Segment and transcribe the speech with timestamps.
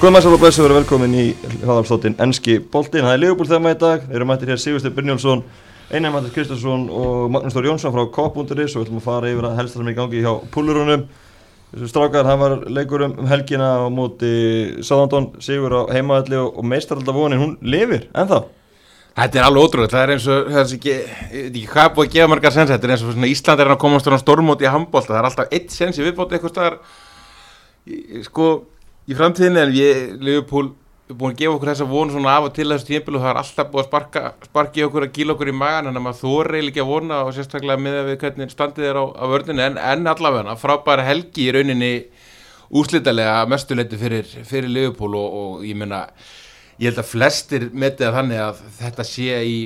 [0.00, 1.22] Maður og blessu verið velkomin í
[1.60, 3.04] hraðalstóttin Enski Boltin.
[3.04, 4.06] Það er Ligapúl þema í dag.
[4.08, 5.42] Við erum mættir hér Sigursteinn Brynjólfsson,
[5.92, 9.48] Einar Mættir Kristjánsson og Magnús Þór Jónsson frá K.is og við ætlum að fara yfir
[9.50, 11.04] að helst það sem er í gangi hjá púlurunum.
[11.74, 14.32] Þessu strákar, hann var leikur um helgina á móti
[14.80, 18.40] Sáðandón, Sigur á heimaðalli og, meistaraldavonin, hún lifir ennþá.
[19.20, 20.98] Þetta er alveg ótrúlega, það er eins og, það er ekki,
[21.44, 23.80] ekki hvað búið að gefa margar sens, þetta er eins og svona Ísland er að
[23.84, 26.78] komast á stormóti í handbólta, það er alltaf eitt sens í viðbóti eitthvað staðar,
[28.26, 28.50] sko,
[29.08, 30.72] í framtíðinni en við, Liverpool,
[31.10, 33.32] er búin að gefa okkur þessa vonu svona af og til þessu tímpil og það
[33.32, 36.20] er alltaf búið að sparka, í okkur að gíla okkur í magan en að maður
[36.20, 39.80] þóri ekki að vona og sérstaklega með við hvernig standið er á, á vörðinu en,
[39.94, 41.94] en allavega frábæra helgi í rauninni
[42.70, 46.04] úslitalega mestuleiti fyrir, fyrir Liverpool og, og ég meina
[46.80, 49.56] ég held að flestir metið að þannig að þetta sé í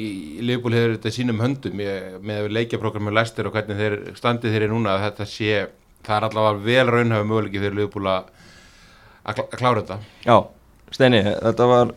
[0.42, 1.82] Liverpool hefur þetta í sínum höndum.
[1.84, 5.52] Ég, með leikjaprogrammu læstir og hvernig þeir standið þeir núna að þetta sé
[6.04, 8.32] það er allavega vel raunhafa möguleiki fyrir Liverpool að
[9.24, 10.36] að klá- að klára þetta Já,
[10.94, 11.94] Steini, þetta var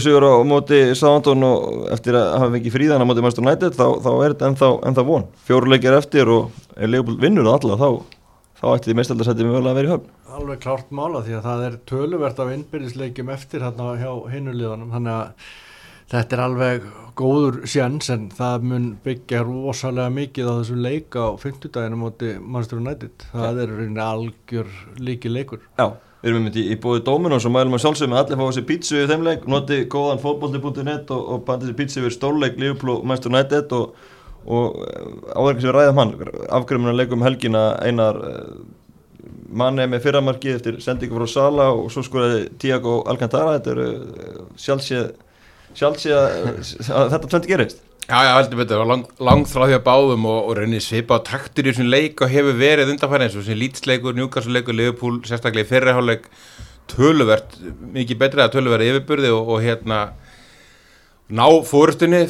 [0.00, 3.86] sigur á móti Sáðandón og eftir að hafa fengið fríðan á móti Master United þá,
[4.04, 5.24] þá er þetta ennþá, ennþá von.
[5.48, 7.88] Fjóruleikir eftir og ef Leopold vinnur alla þá,
[8.60, 10.10] þá ætti því meistaldarsætti mjög vel að vera í höfn.
[10.36, 15.14] Alveg klárt mála því að það er töluvert af innbyrðisleikjum eftir hérna hjá hinuliðanum þannig
[15.16, 15.48] að
[16.12, 21.30] þetta er alveg góður sjans en það mun byggja rosalega mikið á þessu leika á
[21.40, 23.28] 50 móti Manchester United.
[23.32, 25.62] Það er reyni algjör líki leikur.
[25.78, 25.86] Já,
[26.20, 28.66] við erum einmitt í, í bóði Dominos og mælum að sjálfsögum að allir fá þessi
[28.68, 32.98] pítsu í þeim leik, noti góðan fótbolti.net og, og pandi þessi pítsu yfir stórleik Liverpool
[32.98, 34.08] og Master United og,
[34.44, 34.80] og
[35.32, 36.16] áverkið sem við ræðum hann,
[36.60, 38.20] afgrömmunar leikum helgina einar
[39.56, 43.86] manni með fyrramarkið eftir sendingu frá Sala og svo skoraði Tiago Alcantara, þetta eru
[45.76, 47.82] sjálfséð sjálfséð að þetta tvöndi gerist.
[48.06, 51.26] Já, já, heldur betur, lang, langt frá því að báðum og, og reynir svipa á
[51.26, 55.66] taktur í þessum leik og hefur verið undanfæri eins og sem lýtsleikur, njúkastleikur, Liverpool, sérstaklega
[55.66, 56.28] í fyrriháleik
[56.92, 57.58] töluvert,
[57.96, 59.98] mikið betri að töluvert yfirburði og, og hérna
[61.34, 62.22] ná fórustunni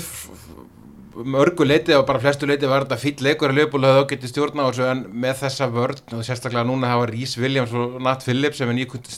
[1.28, 4.64] mörgu leiti og bara flestu leiti var þetta fýll leikur að Liverpool hafði ágætti stjórna
[4.64, 8.64] á þessu en með þessa vörn og sérstaklega núna hafa Rhys Williams og Nat Phillips
[8.64, 9.12] sem er nýkundi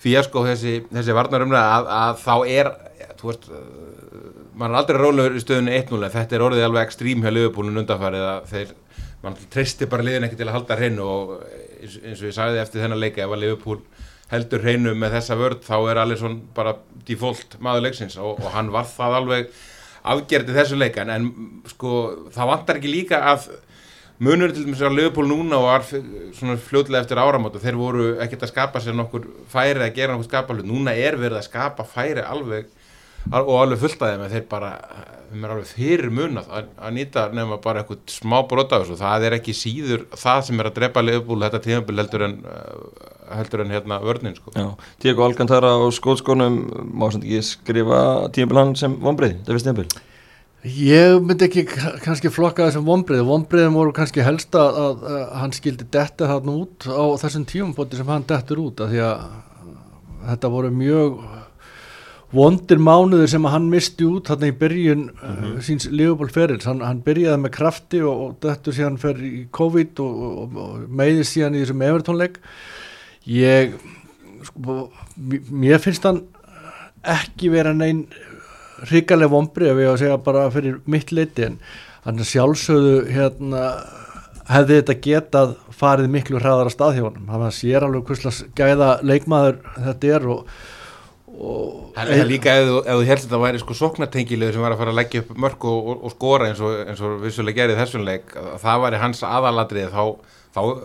[0.00, 2.70] fíasko þessi, þessi varnarumlega að, að þá er
[3.20, 4.28] þú veist, uh,
[4.60, 7.82] mann er aldrei rólegur í stöðunni 1-0 en þetta er orðið alveg ekstrím hjá liðbúlun
[7.82, 8.76] undanfarið að þeir,
[9.24, 12.62] mann treysti bara liðin ekki til að halda hreinu og eins, eins og ég sagði
[12.62, 13.80] eftir þennan leika ef að liðbúl
[14.30, 16.76] heldur hreinu með þessa vörð þá er allir svona bara
[17.08, 19.50] default maður leiksins og, og hann var það alveg
[20.10, 21.26] afgerði þessu leikan en
[21.68, 21.96] sko
[22.32, 23.50] það vantar ekki líka að
[24.20, 25.86] munur til dæmis á Liverpool núna og var
[26.66, 30.28] fljóðlega eftir áramót og þeir voru ekkert að skapa sér nokkur færi að gera nokkur
[30.28, 32.68] skapa hlut, núna er verið að skapa færi alveg
[33.30, 34.70] og alveg fullt að þeim að þeir bara,
[35.30, 38.98] þeim er alveg fyrir munað að, að nýta nefna bara eitthvað smá brot af þessu,
[39.00, 43.08] það er ekki síður það sem er að drepa Liverpool þetta tíðanbíl heldur en uh,
[43.36, 44.52] heldur en hérna vörnin sko.
[44.56, 44.68] Já,
[45.00, 46.60] Tiago Alcantara á skótskónum
[46.92, 48.00] má sem ekki skrifa
[48.34, 50.09] tímabil hann sem vonbreið, þetta finnst tímabil.
[50.60, 51.62] Ég myndi ekki
[52.04, 56.56] kannski flokka þessum vonbreið vonbreiðum voru kannski helst að, að, að hann skildi detta þarna
[56.60, 59.22] út á þessum tíumbóti sem hann dettur út af því að
[60.26, 61.22] þetta voru mjög
[62.36, 66.84] vondir mánuður sem að hann misti út þarna í byrjun uh, síns Liverpool ferils, hann,
[66.84, 71.38] hann byrjaði með krafti og, og dettur síðan fer í COVID og, og, og meiðist
[71.38, 72.36] síðan í þessum Evertónleik
[73.32, 73.78] ég
[74.44, 74.82] sko,
[75.48, 76.26] mér finnst hann
[77.00, 78.04] ekki vera neinn
[78.88, 81.58] hrikaleg vombri ef ég á að segja bara fyrir mitt leiti en
[82.06, 83.64] hann sjálfsögðu hérna
[84.50, 87.28] hefði þetta getað farið miklu hraðara stað hjá honum.
[87.30, 90.44] Hann sér alveg hverslas gæða leikmaður þetta er og,
[91.94, 94.92] Það er líka ef þú, helst að það væri sko sóknartengilegur sem var að fara
[94.92, 98.34] að leggja upp mörg og, og, og skora eins og, og vissulega gerði þessum leik
[98.36, 100.04] að það væri hans aðaladrið þá,
[100.50, 100.78] þá uh,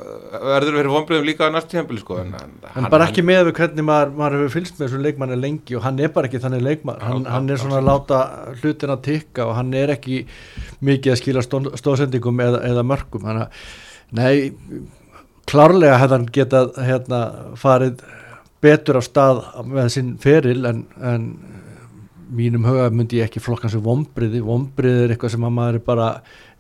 [0.46, 2.34] verður verið vonbröðum líka á næst tíðanbili sko en,
[2.76, 5.86] en bara ekki með við hvernig maður, maður hefur fylgst með þessum leikmanni lengi og
[5.88, 8.20] hann er bara ekki þannig leikmann hann, hann er svona að láta
[8.62, 10.20] hlutin að tikka og hann er ekki
[10.86, 13.74] mikið að skila stó- stóðsendingum eða, eða mörgum þannig að
[14.22, 14.86] nei,
[15.50, 17.20] klárlega hefði hann getað hérna,
[17.58, 18.06] farið
[18.66, 21.26] betur á stað með sinn feril en, en
[22.36, 25.80] mínum huga myndi ég ekki flokka hans sem vombriði, vombriði er eitthvað sem að maður
[25.80, 26.12] er bara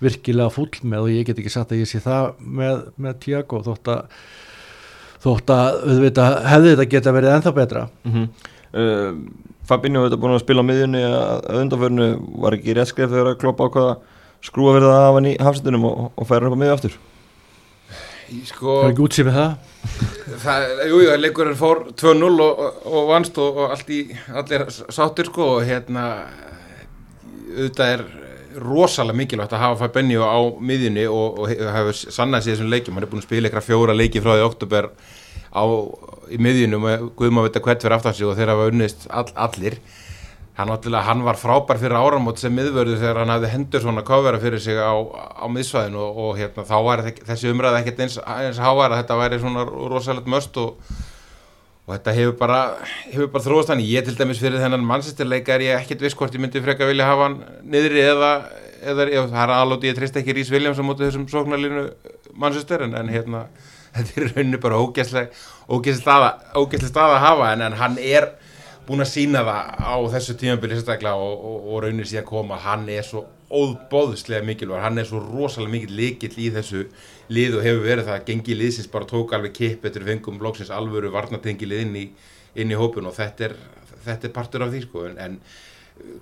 [0.03, 3.61] virkilega fúll með og ég get ekki sagt að ég sé það með, með Tiago
[3.65, 4.19] þótt að
[5.25, 7.87] þótt að auðvitað, hefði þetta geta verið ennþá betra.
[8.05, 8.27] Mm
[8.75, 9.11] uh,
[9.65, 12.09] Fabinho hefur búin að spila á miðjunni að undanförnu.
[12.43, 13.95] Var ekki rétt skref þegar að kloppa á hvaða
[14.45, 16.97] skrúa verða af hann í hafsendunum og, og færa hann upp á miðju aftur?
[18.51, 19.73] Sko það er ekki útsýð með það
[20.43, 24.01] það, jú, leikurinn fór 2-0 og, og, vannst og, og allt í,
[24.33, 26.05] allir sáttir sko og hérna
[27.55, 28.05] auðvitað er
[28.61, 33.07] rosalega mikilvægt að hafa Fabinho á miðjunni og, og hefur sannað sér þessum leikjum, hann
[33.07, 34.89] er búin að spila eitthvað fjóra leiki frá því oktober
[35.51, 35.63] á,
[36.31, 39.27] í miðjunum og Guðum að vita hvert fyrir aftan sig og þeir hafa unnist all,
[39.47, 39.79] allir
[40.55, 44.61] hann, hann var frábær fyrir áramót sem miðvörðu þegar hann hafði hendur svona kofera fyrir
[44.63, 48.95] sig á, á miðsvæðinu og, og hérna, þá var þessi umræða ekkert eins, eins hávar
[48.95, 50.77] að þetta væri svona rosalegt möst og,
[51.83, 52.61] og þetta hefur bara,
[53.33, 56.45] bara þróast hann ég til dæmis fyrir þennan mannsistirleika er ég ekkert viss hvort ég
[56.45, 57.37] myndi freka vilja hafa hann
[57.67, 58.31] niðri eða,
[58.79, 61.89] eða, það er alveg ég treyst ekki Rís Williams á móti þessum sóknarlínu
[62.31, 63.49] mannsistir en, en hérna
[63.95, 65.35] þetta er rauninu bara ógæslega
[65.67, 68.31] ógæslega staða, staða að hafa en, en hann er
[68.87, 72.87] búin að sína það á þessu tímabili sérstaklega og, og, og raunir síðan koma hann
[72.89, 76.85] er svo óbóðslega mikilvæg hann er svo rosalega mikill líkill í þessu
[77.33, 78.25] lið og hefur verið það.
[78.27, 82.03] Gengi liðsins bara tók alveg kipp eftir fengum blóksins alvöru varnatengilið inn í,
[82.61, 83.55] inn í hópun og þetta er,
[84.05, 85.05] þetta er partur af því sko.
[85.21, 85.39] En,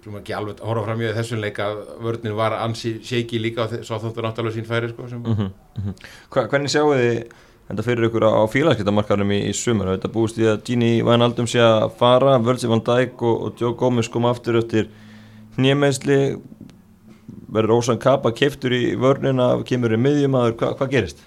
[0.04, 3.66] glúma ekki alveg að horfa fram í þessum leik að vörninn var ansi shaky líka
[3.66, 5.50] og svo þóttu náttúrulega sín færi sko sem Mhm,
[5.80, 5.95] mhm.
[6.30, 7.24] Hva, hvernig sjáu þið
[7.69, 11.62] þetta fyrir ykkur á, félagskiptamarkarum í, í sumar þetta búist í að Gini Wijnaldum sé
[11.63, 14.89] að fara, Virgil van Dijk og, og Joe Gomez koma aftur eftir
[15.57, 16.19] nýjameðsli
[17.54, 21.24] verður Ósan Kappa keiftur í vörnina kemur í miðjumadur, hva, hvað gerist?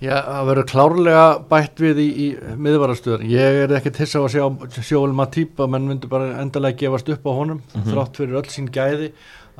[0.00, 2.28] Já, það verður klárlega bætt við í, í
[2.64, 3.26] miðvarastöðun.
[3.28, 7.10] Ég er ekkert hissa á að sjá sjóvel Matip að menn myndu bara endalega gefast
[7.12, 9.10] upp á honum þrátt fyrir öll sín gæði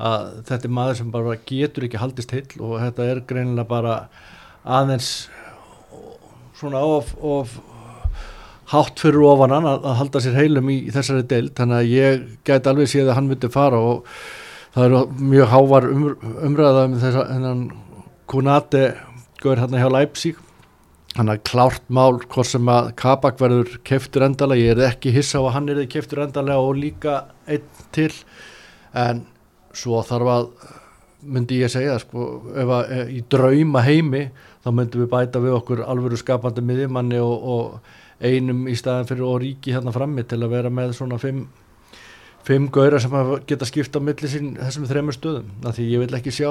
[0.00, 3.98] að þetta er maður sem bara getur ekki haldist heill og þetta er greinilega bara
[4.64, 5.10] aðeins
[6.60, 7.56] svona of, of
[8.70, 11.54] hátt fyrir ofan hann að, að halda sér heilum í, í þessari deild.
[11.58, 14.12] Þannig að ég gæti alveg séð að hann myndi fara og
[14.74, 15.00] það eru
[15.32, 16.04] mjög hávar um,
[16.50, 17.64] umræða um þess að hennan
[18.30, 18.84] Kunate
[19.42, 20.38] gaur hérna hjá Leipzig.
[21.16, 25.40] Hann er klárt mál hvort sem að Kabak verður keftur endalega ég er ekki hissa
[25.42, 27.16] á að hann er keftur endalega og líka
[27.50, 28.12] einn til.
[28.94, 29.24] En
[29.74, 30.46] svo þarf að
[31.20, 34.22] myndi ég segja sko, ef að e, í drauma heimi
[34.64, 39.26] þá myndum við bæta við okkur alvöru skapandi miðjumanni og, og einum í staðan fyrir
[39.26, 41.46] og ríki hérna frammi til að vera með svona fimm
[42.46, 43.14] fimm gauðra sem
[43.48, 45.50] geta skipt á milli sín þessum þremur stöðum.
[45.64, 46.50] Af því ég vil ekki sjá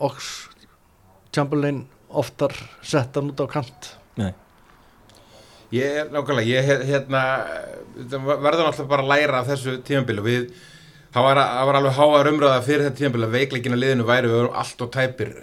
[0.00, 0.30] Ox
[1.34, 3.94] Chamberlain oftar settan út á kant.
[4.20, 4.32] Nei.
[5.72, 7.22] Ég nákvæmlega, ég hérna
[7.94, 10.24] verður náttúrulega bara að læra af þessu tímabili.
[10.26, 10.48] Við,
[11.14, 14.42] það var, það var alveg háar umræða fyrir þetta tímabili að veikleikina liðinu væri við
[14.42, 15.34] erum allt og tæpir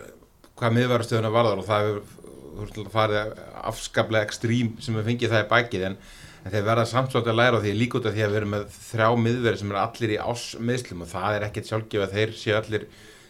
[0.58, 5.84] hvað miðvarastöðuna varðar og það hefur farið afskaplega ekstrím sem við fengið það í bækið
[5.90, 5.98] en,
[6.44, 7.74] en þeir verða svolítið að læra á því.
[7.78, 11.04] Líka út af því að við erum með þrjá miðveri sem er allir í ásmiðslum
[11.06, 12.88] og það er ekkert sjálfgef að þeir séu allir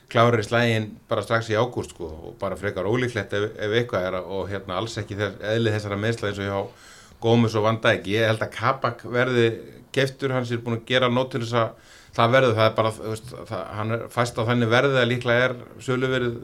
[0.08, 4.08] klárir í slægin bara strax í ágúst sko, og bara frekar ólíklegt ef, ef eitthvað
[4.08, 7.80] er og hérna alls ekki þess, eðli þessara meðsla eins og hjá Gómez og Van
[7.82, 8.08] Dijk.
[8.14, 9.48] Ég held að Kabak verði
[9.92, 12.92] keiftur, hans er búin að gera nót til þess að það verður, það er bara
[12.96, 16.38] það, hann er fæst á þannig verði að líklega er söluverið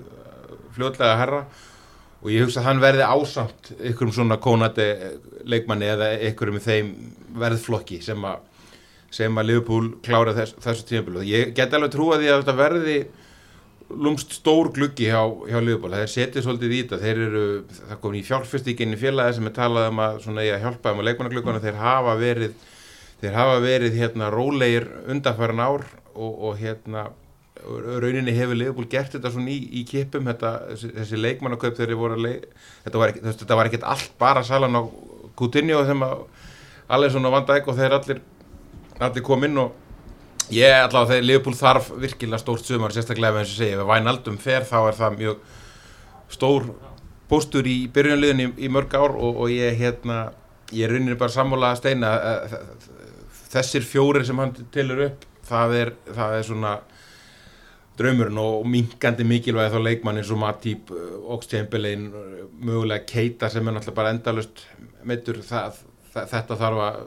[0.76, 1.44] fljótlega herra.
[2.24, 4.88] Og ég hugsa að hann verði ásamt ykkurum svona kónati
[5.44, 6.94] leikmanni eða ykkurum í þeim
[7.42, 8.50] verðflokki sem að
[9.14, 12.96] sem að Liverpool klára þess, þessu tímabilu ég get alveg trúa því að þetta verði
[13.94, 17.00] lúmst stór gluggi hjá, hjá Liverpool, þeir setja svolítið í þetta.
[17.04, 17.44] Þeir eru,
[17.78, 21.10] það kom í fjárfyrstíkinni félagi sem er talað um að svona að hjálpa um að
[21.10, 22.56] leikmannagluggana, þeir hafa verið
[23.24, 27.06] þeir hafa verið hérna rólegir undanfæran ár og, og hérna
[27.64, 32.18] rauninni hefur Liverpool gert þetta svona í, í kipum þetta, þessi, leikmannakaup þegar þeir voru
[32.18, 32.48] að leik
[32.86, 34.82] þetta var, ekki, þetta var ekkert allt bara salan á
[35.40, 36.26] Coutinho sem að
[36.94, 38.22] allir svona vandæk og þeir allir
[39.04, 43.54] allir kom inn og ég allavega þegar Liverpool þarf virkilega stórt sumar sérstaklega með eins
[43.56, 45.44] og segja, ef Wijnaldum fer þá er það mjög
[46.34, 46.70] stór
[47.32, 50.26] póstur í byrjunliðin í, í mörg ár og, og ég hérna
[50.74, 52.12] ég rauninni bara sammála að steina
[53.54, 56.74] þessir fjórir sem hann tilur upp það er, það er svona
[58.00, 60.94] draumurinn og minkandi mikilvægi þá leikmann eins og Matip,
[61.36, 62.08] Ox-Chamberlain
[62.64, 64.66] mögulega Keita sem er náttúrulega bara endalust
[65.50, 65.84] það,
[66.14, 66.98] þetta þarf að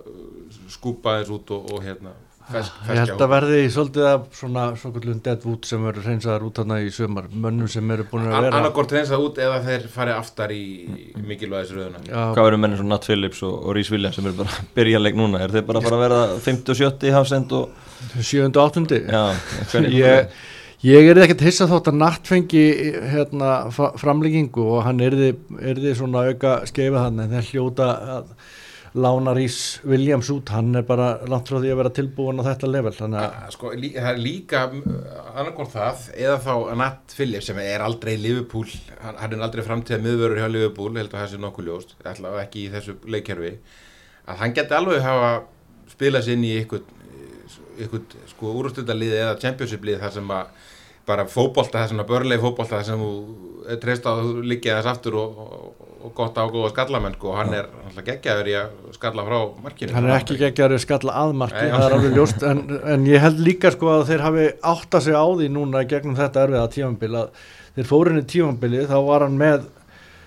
[0.71, 2.15] skúpa þess út og, og hérna
[2.47, 6.79] fesk, Ég held að verði svolítið af svona svokallum deadwood sem verður hreinsaðar út hana
[6.85, 10.55] í sömar mönnum sem eru búin að vera annarkort reynsað út eða þeir fari aftar
[10.55, 10.65] í
[11.27, 14.55] mikilvægisröðuna Já, Hvað verður mennir svona Nat Phillips og, og Rhys Williams sem eru bara
[14.55, 15.43] að byrja leik núna?
[15.43, 19.03] Er þeir bara að fara að verða 50 og 70 hafsend og sjöndu og áttundi?
[19.11, 19.25] Já,
[19.73, 19.99] hvernig
[20.87, 22.67] ég, er ekkert hissa þótt að Natt fengi
[23.13, 28.31] hérna, framlengingu og hann erði, erði svona auka skeifið hann en þeir hljóta að
[28.97, 30.49] lána Rís Williams út.
[30.55, 33.51] Hann er bara langt frá því að vera tilbúin á þetta level þannig að Ah,
[33.53, 34.63] sko, lí, það er líka
[35.37, 38.71] annarkort það, eða þá Nat Phillips sem er aldrei Liverpool
[39.03, 42.47] hann, hann er aldrei framtíða miðvörur hjá Liverpool held að það sé nokkuð ljóst, allavega
[42.47, 43.53] ekki í þessu leikkerfi,
[44.27, 45.35] að hann geti alveg hafa
[45.93, 46.87] spilað sér inn í ykkur,
[47.85, 50.73] ykkur sko úrústildalið eða championship lið þar sem að
[51.07, 53.11] bara fótbolta, það svona börlegi fótbolta sem þú
[53.83, 57.33] treyst á að þú liggja þess aftur og, og, og gott á góða skallamenn sko,
[57.33, 59.95] og hann er alltaf geggjaður í að skalla frá markinu.
[59.97, 63.41] Hann er ekki geggjaður skalla aðmarki, Nei, það er alveg ljóst en, en ég held
[63.43, 67.49] líka sko að þeir hafi átta sig á því núna gegnum þetta erfiða tímanbili að
[67.77, 69.67] þeir fórinni tímanbili þá var hann með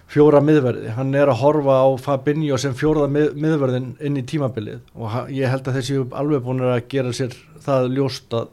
[0.09, 4.79] fjóra miðverði, hann er að horfa á Fabinho sem fjóraða mið, miðverðin inn í tímabilið.
[4.97, 8.47] Og ég held að þessi alveg búin að gera sér það ljóst að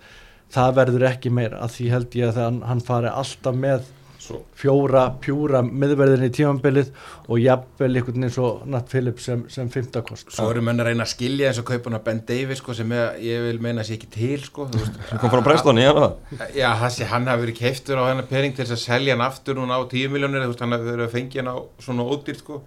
[0.55, 3.93] það verður ekki meira að því held ég að hann, hann fari alltaf með
[4.27, 6.89] Svo, fjóra pjúra miðverðin í tímabilið
[7.29, 11.05] og jafnvel einhvern veginn svo Nat Phillips sem, sem fymtakost svo eru menn að reyna
[11.05, 14.09] að skilja eins og kaupuna Ben Davis sko, sem er, ég vil meina sé ekki
[14.17, 16.09] til sko, þú veist, sem kom frá Preston í hana
[16.57, 19.61] Já, þessi, hann hafi verið keiftur á hennar pering til þess að selja hann aftur
[19.61, 22.63] núna á 10 miljónir, hann hafi verið að fengja hann á svona ódýrt, sko.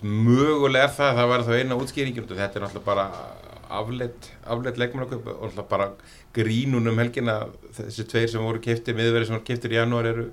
[0.00, 3.08] Mögulega er það, það var þá eina útskýringin og þetta er náttúrulega bara
[3.80, 5.90] afleitt, afleitt leikmannaköp og náttúrulega bara
[6.36, 7.38] grínun um helgina.
[7.76, 10.28] Þessi tveir sem voru keiftir, miðverið sem voru keiftir í janúar eru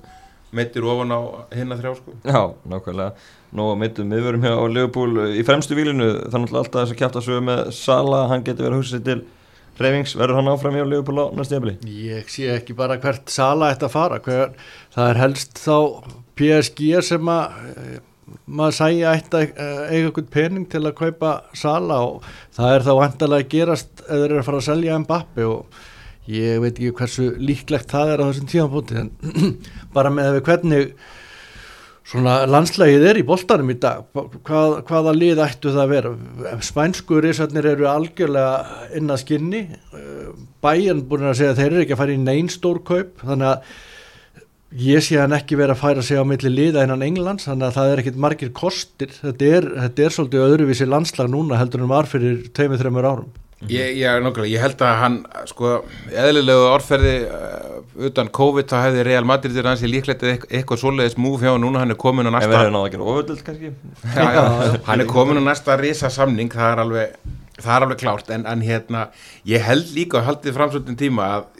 [0.55, 1.19] meittir ofan á
[1.53, 2.15] hinna þrjá, sko.
[2.25, 3.27] Já, nákvæmlega.
[3.55, 6.09] Nó að mittum miðverum hjá Liverpool í fremstu vílinu.
[6.29, 9.05] Þannig að alltaf þess að kæfta sögu með Sala, hann getur verið að hugsa sér
[9.07, 9.19] til
[9.79, 11.75] reyfings, verður hann áfram hjá Liverpool á næstu jafnli?
[11.87, 14.53] Ég sé ekki bara hvert sala ætti að fara, hver,
[14.95, 15.75] það er helst þá
[16.39, 17.99] PSG sem að eh,
[18.45, 22.91] maður ætti að eh, eiga einhvern pening til að kaupa sala og það er þá
[22.99, 25.79] vantarlega að gerast eða þeir eru að fara að selja Mbappi og
[26.29, 29.11] ég veit ekki hversu líklegt það er á þessum tíðanbúti en
[29.95, 30.93] bara með við hvernig
[32.09, 36.13] svona landslægið er í boltanum í dag hvað, hvaða lið ættu það að vera?
[36.65, 39.61] Spænsku risarnir eru algjörlega inn að skinni
[40.63, 43.51] bæjan búin að segja að þeir eru ekki að fara í neyn stór kaup þannig
[43.51, 43.77] að
[44.75, 47.77] ég sé hann ekki vera að færa sig á milli liða innan Englands þannig að
[47.79, 49.13] það er ekkit margir kostir.
[49.17, 53.29] Þetta er, þetta er svolítið öðruvísi landslag núna heldur en var fyrir 2-3 árum.
[53.67, 55.15] Ég, ég, nokkulega, ég held að hann
[55.49, 55.71] sko,
[56.15, 61.17] eðlilegu orðferði uh, utan COVID þá hefði Real Madrid er hans í líklegt eitthvað svoleiðis
[61.19, 61.81] múf hjá hann núna.
[61.83, 63.73] Hann er komin á næsta við hefum náða að gera oföldult kannski?
[64.15, 64.45] Já, já,
[64.87, 68.31] hann er komin á næsta risa samning það er alveg, það er alveg klárt.
[68.37, 69.03] En, en hérna,
[69.49, 71.51] ég held líka að haldið framsvöldin tíma að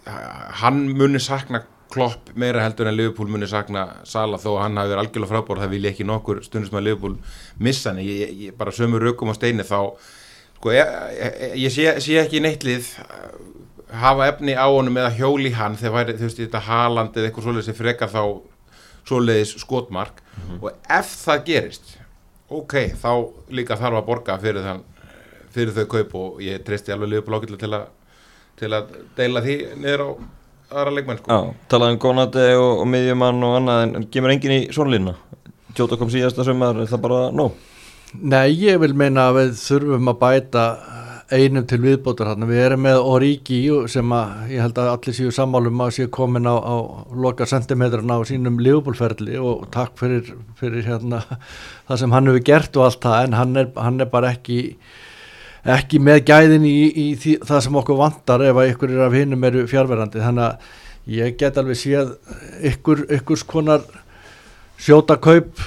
[0.62, 4.92] hann muni sakna klopp meira heldur en Liverpool muni sakna Sala þó að hann hafi
[4.94, 7.16] verið algjörlega frábár það vil ekki nokkur stundum að Liverpool
[7.66, 8.02] missa hann.
[8.06, 9.80] Ég, ég, bara sömu rökum á steini þá
[10.60, 10.94] sko, ég,
[11.64, 12.92] ég, sé, sé ekki neittlið
[14.04, 17.48] hafa efni á honum eða hjóli hann þegar væri, þú veist, þetta Haaland eða eitthvað
[17.48, 18.22] svoleiðis sem frekar þá
[19.10, 20.20] svoleiðis skotmark.
[20.62, 21.96] Og ef það gerist
[22.54, 23.10] ok, þá
[23.54, 24.84] líka þarf að borga fyrir, þann,
[25.54, 27.90] fyrir þau kaup og ég treysti alveg liðbúl ákveldilega til, að-
[28.60, 30.10] til að deila því niður á
[30.70, 31.34] aðra leikmenn sko.
[31.34, 35.18] Já, talaði um Gónati og, og miðjumann og annað en, en gemur enginn í svonlínuna
[35.78, 37.54] Jóta kom síðasta sömur, er það bara nóg?
[38.20, 40.64] Nei, ég vil meina að við þurfum að bæta
[41.30, 42.48] einum til viðbótar hann.
[42.50, 43.60] Við erum með Origi
[43.92, 46.76] sem að ég held að allir séu sammálum að séu komin á, á
[47.14, 51.22] loka sentimetrarna á sínum lífbólferli og takk fyrir, fyrir hérna,
[51.88, 54.60] það sem hann hefur gert og allt það en hann er, hann er bara ekki
[55.76, 59.18] ekki með gæðin í, í því, það sem okkur vantar ef að ykkur er af
[59.18, 62.14] hinnum eru fjárverandi þannig að ég get alveg séð
[62.72, 63.84] ykkur, ykkurs konar
[64.80, 65.62] sjóta kaup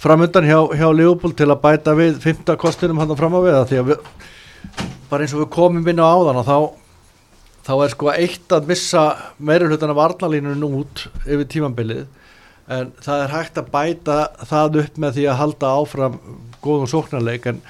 [0.00, 3.80] framöndan hjá, hjá Leopold til að bæta við fymta kostinum hann fram á við því
[3.80, 4.10] að við,
[5.10, 6.58] bara eins og við komum inn á áðan og þá
[7.66, 9.02] þá er sko eitt að missa
[9.42, 12.04] meira hlutan af varnalínunum út yfir tímambilið
[12.76, 16.20] en það er hægt að bæta það upp með því að halda áfram
[16.62, 17.60] góðum sóknarleik en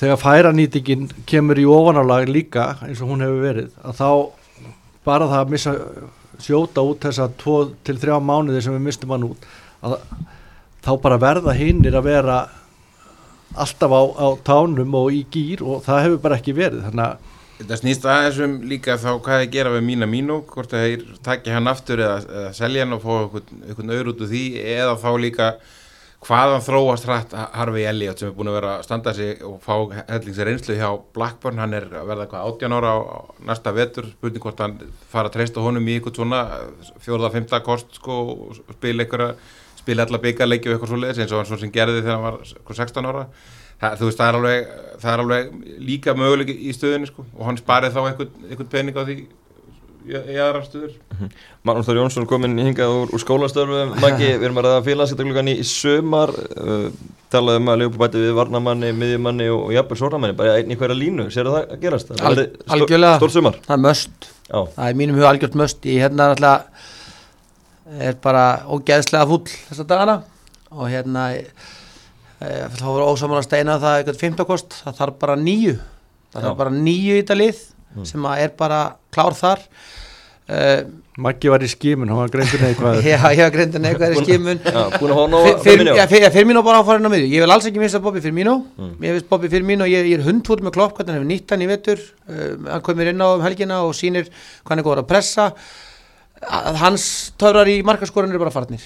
[0.00, 4.10] þegar færanýtingin kemur í ofanálag líka eins og hún hefur verið að þá
[5.04, 5.74] bara það að missa
[6.40, 9.50] sjóta út þessa 2-3 mánuði sem við mistum hann út
[9.84, 9.98] að
[10.80, 12.38] þá bara verða hinnir að vera
[13.60, 16.86] alltaf á, á tánum og í gýr og það hefur bara ekki verið.
[16.86, 17.28] Þannig að
[17.60, 21.02] Þetta snýst aðeins um líka þá hvað þið gera við mína mínu, hvort að þeir
[21.26, 24.44] takja hann aftur eða, eða selja hann og fá einhvern öðru út úr því
[24.78, 25.48] eða þá líka
[26.20, 29.72] hvaðan þróast hrætt Harfi Elliot sem er búin að vera að standa sig og fá
[30.10, 32.98] hellingsir reynslu hjá Blackburn, hann er að verða hvað 18 ára á,
[33.48, 34.76] næsta vetur, spurning hvort hann
[35.12, 36.42] fara að treysta honum í eitthvað svona
[37.00, 38.18] fjóruða, fymta kost sko
[38.76, 39.32] spila einhverja,
[39.80, 42.38] spila allar byggarleiki og eitthvað svo leiðis eins og hann sem gerði þegar hann var
[42.52, 43.26] sko, 16 ára.
[43.80, 45.52] Það, þú veist, það er alveg, það er alveg
[45.88, 49.22] líka möguleik í stöðunni sko og hann sparið þá einhvern, einhvern pening á því
[50.08, 50.92] í, aðra stöður.
[51.66, 55.54] Magnús Þór Jónsson kominn hingað úr, úr skólastöðum Maggi, við erum að ræða félagsættarklukkan í,
[55.68, 56.86] sömar uh,
[57.32, 60.78] talaði um að Leopold bæti við varnamanni, miðjumanni og, og jafnvel sornamanni, bara einn í
[60.80, 61.26] hverja línu.
[61.34, 62.14] Sér það að gerast?
[62.16, 63.18] Al- stór- algjörlega.
[63.20, 63.60] Stórt sumar?
[63.66, 68.44] það er möst, Já, það er mínum huga algjört möst ég hérna náttúrulega er bara
[68.70, 70.16] ógeðslega fúll þessa dagana.
[70.70, 71.44] Og hérna e,
[72.78, 75.76] þá voru ósaman að steina það eitthvað 15 kost, það þarf bara nýju
[76.30, 77.62] það þarf bara nýju í þetta lið
[78.06, 78.80] sem að er bara
[79.14, 79.62] klár þar.
[80.50, 80.80] Uh,
[81.20, 83.04] Maggi var í skimun, hann var greintur neikvæður.
[83.12, 84.60] Já, ég hef greindan eitthvað í skimun.
[84.64, 87.28] Já, búin að fá nóg Fyr- fyr- já, fyr- já, Firmino bara inn á miðju.
[87.30, 88.54] Ég vil alls ekki missa Bobby Firmino.
[89.04, 91.62] Ég veist Bobby Firmino, ég, ég er hundfúr með klopp hvernig hann hefur nýtt hann
[91.62, 92.02] í vetur.
[92.26, 95.46] Uh, hann komir inn á um helgina og sýnir hvað hann er góður að pressa.
[96.40, 97.06] Að hans
[97.38, 98.80] töfrar í markaskorun eru bara farnir.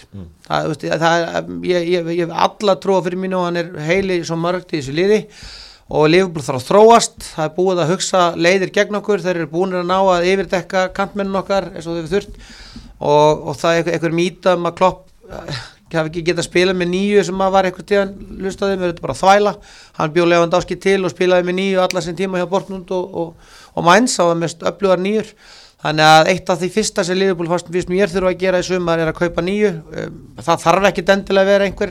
[0.49, 3.69] Það, veist, það er, ég, ég, ég hef alla trúa fyrir mínu og hann er
[3.87, 5.21] heili svo mörgt í þessu liði
[5.89, 7.19] og Liverpool þarf að þróast.
[7.35, 9.23] Það er búið að hugsa leiðir gegn okkur.
[9.25, 12.39] Þeir eru búin að ná að yfirdekka kantmennin okkar eins og þau við þurft.
[13.05, 15.59] Og, og það er einhver, mýta um að klopp eh,
[15.95, 19.05] hafi ekki getað að spila með nýju sem að var einhver tíðan lustaði með þetta
[19.05, 19.53] bara þvæla.
[19.99, 23.53] Hann bjóð Lewandowski til og spilaði með nýju allar sem tíma hjá Bortmund og, og,
[23.75, 24.17] og Mainz.
[24.17, 25.31] Það mest öflugar nýjur
[25.85, 28.65] þannig að eitt af því fyrsta sem Liverpool fannst fyrst mér þurfa að gera í
[28.67, 29.71] sumar er að kaupa nýju.
[30.01, 31.91] Um, það þarf ekki endilega að vera einhver,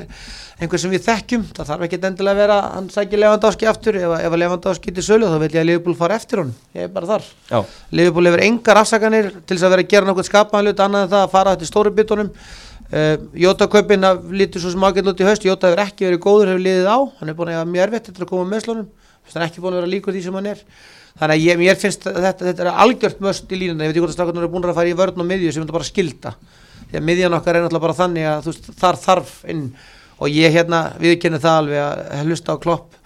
[0.63, 1.43] einhver sem við þekkjum.
[1.57, 4.00] Það þarf ekki endilega að vera að hann sækir Lewandowski aftur.
[4.01, 6.55] Ef, að- ef að Lewandowski til sölu þá vil ég að Liverpool fara eftir honum.
[6.73, 7.23] Ég er bara þar.
[7.51, 7.59] Já,
[7.91, 11.13] Liverpool hefur engar afsakanir til þess að vera að gera nákvæmt skapaðan hlut annað en
[11.13, 12.29] það að fara þetta í stóru bitunum.
[12.93, 14.03] Uh, Jóta kaupin
[14.38, 15.45] lítur svo sem ágætt út í haust.
[15.45, 16.65] Jóta hefur ekki verið góður, hefur
[21.13, 23.84] að að að þannig að ég, mér finnst þetta, þetta er algjört möst í línuna,
[23.84, 25.63] ég veit ekki hvort að strákarnir eru búin að fara í vörn og miðju sem
[25.63, 26.32] þetta bara skilda
[26.89, 29.63] því að miðjan okkar er náttúrulega bara þannig að veist, þar þarf inn.
[30.24, 32.98] Og ég hérna viðkenni það alveg að hlusta á klopp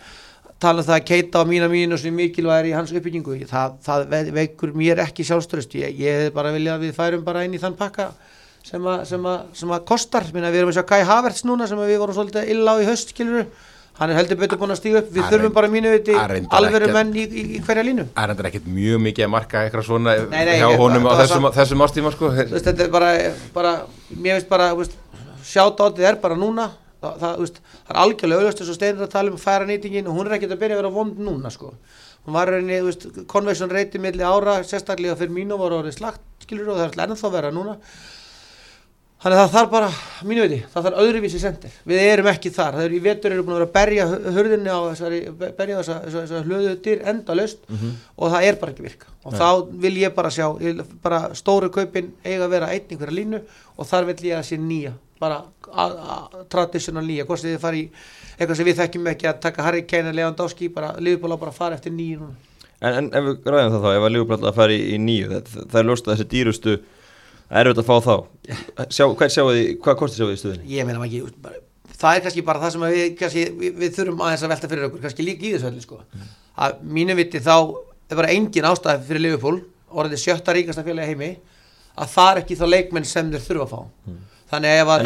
[0.60, 3.38] tala um það að keita á mína mínu sem mikilvægir í hans uppbyggingu.
[3.48, 7.24] Það, það ve- veikur mér ekki sjálfströst ég, ég hef bara viljað að við færum
[7.28, 8.10] bara inn í þann pakka
[8.66, 10.26] sem að, sem að, sem að kostar.
[10.34, 12.82] Minna, við erum að sjá Kai Havertz núna sem að við vorum svolítið illa á
[12.82, 13.46] í haust skilur
[13.98, 17.14] hann er heldur betur búin að stíga upp við þurfum bara mínu viti alveru menn
[17.18, 20.16] í, í, í hverja línu Það er endur ekkert mjög mikið að marka eitthvað svona
[20.24, 22.32] Nei, nei, hjá honum á þessum, þessum ástíma sko.
[22.38, 23.14] Veist, þetta er bara,
[23.56, 23.72] bara
[24.14, 24.70] mér finnst bara
[25.48, 26.70] sjátt átið er bara núna
[27.02, 30.10] það, það, veist, það er algjörlega auðvist þess að steinir að tala um færa nýtingin
[30.10, 31.74] og hún er ekkert að byrja að vera vond núna sko.
[32.28, 36.24] hún var reyni, þú veist, conversion rate milli ára, sérstaklega fyrir mínu voru orðið slagt,
[36.44, 37.78] skilur og það er ennþá vera núna
[39.24, 39.90] þannig að það þarf bara,
[40.30, 41.78] mínu veiti, það þarf öðruvísi sendir.
[41.90, 44.06] Við erum ekki þar, það er í vetur eru búin að vera að berja
[44.38, 45.22] hurðinni á þessari,
[45.58, 47.66] berja á þessa, þessa, þessa hlöðu dyr endalaust
[48.16, 49.10] og það er bara ekki virka.
[49.24, 49.40] Og Nei.
[49.42, 49.50] þá
[49.88, 53.42] vil ég bara sjá ég, bara stóru kaupin eiga að vera einn einhverja línu
[53.78, 54.94] og þar vil ég að sé nýja.
[55.18, 55.42] Bara
[56.50, 57.26] traditional nýja.
[57.26, 57.90] Hvort sem þið fari í
[58.38, 61.58] eitthvað sem við þekkjum ekki að taka Harry Kane eða Lewandowski bara liðbúla bara að
[61.58, 62.38] fara eftir nýju núna.
[62.78, 64.98] En, en ef við ræðum það þá, ef að Liverpool ætla að fara í, í
[65.02, 66.76] nýju það, það er ljóst að þessi dýrustu
[67.48, 68.16] það er auðvitað að fá þá.
[68.92, 69.38] Sjá, Hvað
[69.84, 70.70] hvað kosti sjáu þið í stuðinni?
[70.76, 71.24] ég meina ekki,
[71.98, 74.88] það er kannski bara það sem við, kannski, við, við þurfum aðeins að velta fyrir
[74.88, 76.00] okkur kannski líka í þessu öllu sko.
[76.58, 77.56] að mínu viti þá
[78.08, 79.60] er bara engin ástæði fyrir Liverpool
[79.98, 81.30] orðið sjötta ríkasta félagi heimi
[81.98, 84.18] að það er ekki þá leikmenn sem þeir þurfa að fá.
[84.48, 85.02] Þannig að ef að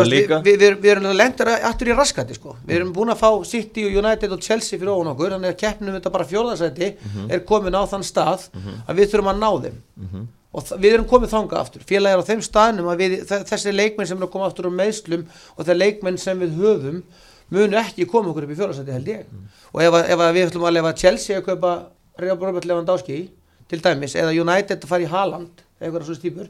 [0.00, 2.56] að við, við, erum lendur aftur í raskati sko.
[2.66, 5.60] við erum búin að fá City og United og Chelsea fyrir ofan okkur, þannig að
[5.60, 6.88] keppnum þetta bara fjórðarsæti
[7.30, 8.48] er komin á þann stað
[8.88, 12.42] að við þurfum að ná þeim og við erum komið þanga aftur félagir á þeim
[12.46, 15.80] staðnum að við, þe- þessi leikmenn sem eru að koma aftur úr meðslum og þeir
[15.80, 17.02] leikmenn sem við höfum
[17.50, 19.26] munu ekki koma okkur upp í fjórðarsæti held ég
[19.72, 21.74] og ef, ef við ætlum að lefa Chelsea að kaupa
[22.18, 23.18] Robert Lewandowski
[23.68, 26.48] til dæmis eða United að fara í Haaland eitthvað svo stípur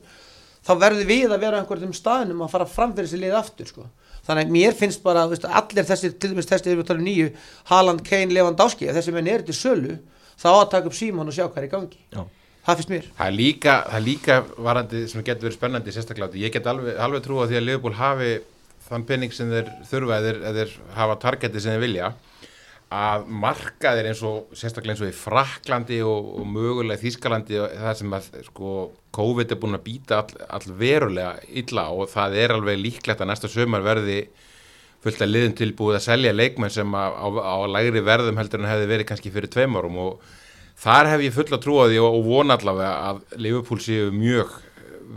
[0.66, 3.68] þá verður við að vera á einhverjum staðnum að fara fram fyrir þessi lið aftur
[3.70, 3.84] sko.
[4.26, 7.28] þannig mér finnst bara veist, allir þessi, til dæmis þessi við talum nýju
[7.70, 9.98] Haaland, Kane, Lewandowski ef þessi menn eru til sölu
[10.40, 12.24] þá á að taka upp síman og sjá hvað er í gangi Já.
[12.66, 16.40] Það finnst mér Það er líka, það er líka varandi sem getur verið spennandi sérstaklega.
[16.42, 18.30] Ég get alveg, alveg trú á því að Liverpool hafi
[18.86, 22.14] þann penning sem þeir þurfa eða þeir, þeir hafa targeti sem þeir vilja
[22.96, 27.96] að markaðir eins og sérstaklega eins og í Fraklandi og, og mögulega Þískalandi og það
[27.98, 28.74] sem að sko
[29.16, 33.32] COVID er búin að býta all, all verulega illa og það er alveg líklegt að
[33.32, 34.20] næsta sömar verði
[35.02, 38.70] fullt að liðin tilbúið að selja leikmenn sem á, á, á lægri verðum heldur en
[38.70, 40.30] hefði verið kannski fyrir tveim árum og
[40.82, 44.52] þar hef ég fulla trú á því og, og vona allavega að Liverpool séu mjög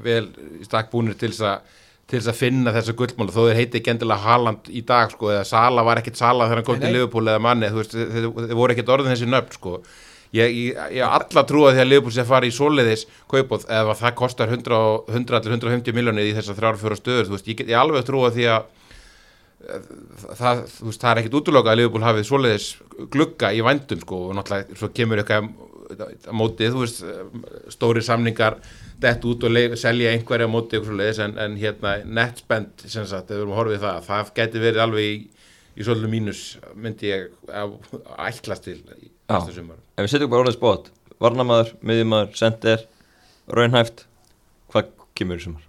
[0.05, 0.25] vel
[0.59, 1.75] í stakk búinir til þess að
[2.09, 5.29] til þess að finna þessa gullmála þó þeir heiti ekki endilega Haaland í dag sko
[5.29, 6.93] eða Sala var ekkit Sala þegar hann kom Nei, til.
[6.95, 9.73] Liverpool eða manni þú veist, þeir, þeir, voru ekkit orðin þessi nöfn sko
[10.33, 13.97] ég, ég, ég alla trúa því að Liverpool sé að fara í svoleiðis kaupóð eða
[14.01, 17.51] það kostar 100, og- 100 allir 150 miljónir í þessar þrjár fjóra stöður þú veist,
[17.53, 18.88] ég, ég alveg trúa því að
[20.39, 22.67] það, veist, það er ekkit útlöka að Liverpool hafið svoleiðis
[23.13, 25.49] glugga í vændum sko og náttúrulega svo kemur eitthvað
[26.29, 26.99] á mótið, þú veist,
[27.73, 28.59] stóri samningar
[29.01, 33.07] dett út og leif, selja einhverja á mótið eitthvað svoleiðis en, en hérna netspend sem
[33.09, 35.15] sagt, ef við erum að horfa í það það geti verið alveg í,
[35.79, 36.43] í svolítið mínus
[36.75, 37.77] myndi ég að
[38.27, 42.85] ætlast til næsta sumar Ef við setjum bara orðið spot Varnamaður, miðjumæður, sender
[43.49, 44.05] Raunhæft
[44.69, 45.68] Hvað kemur í sumar?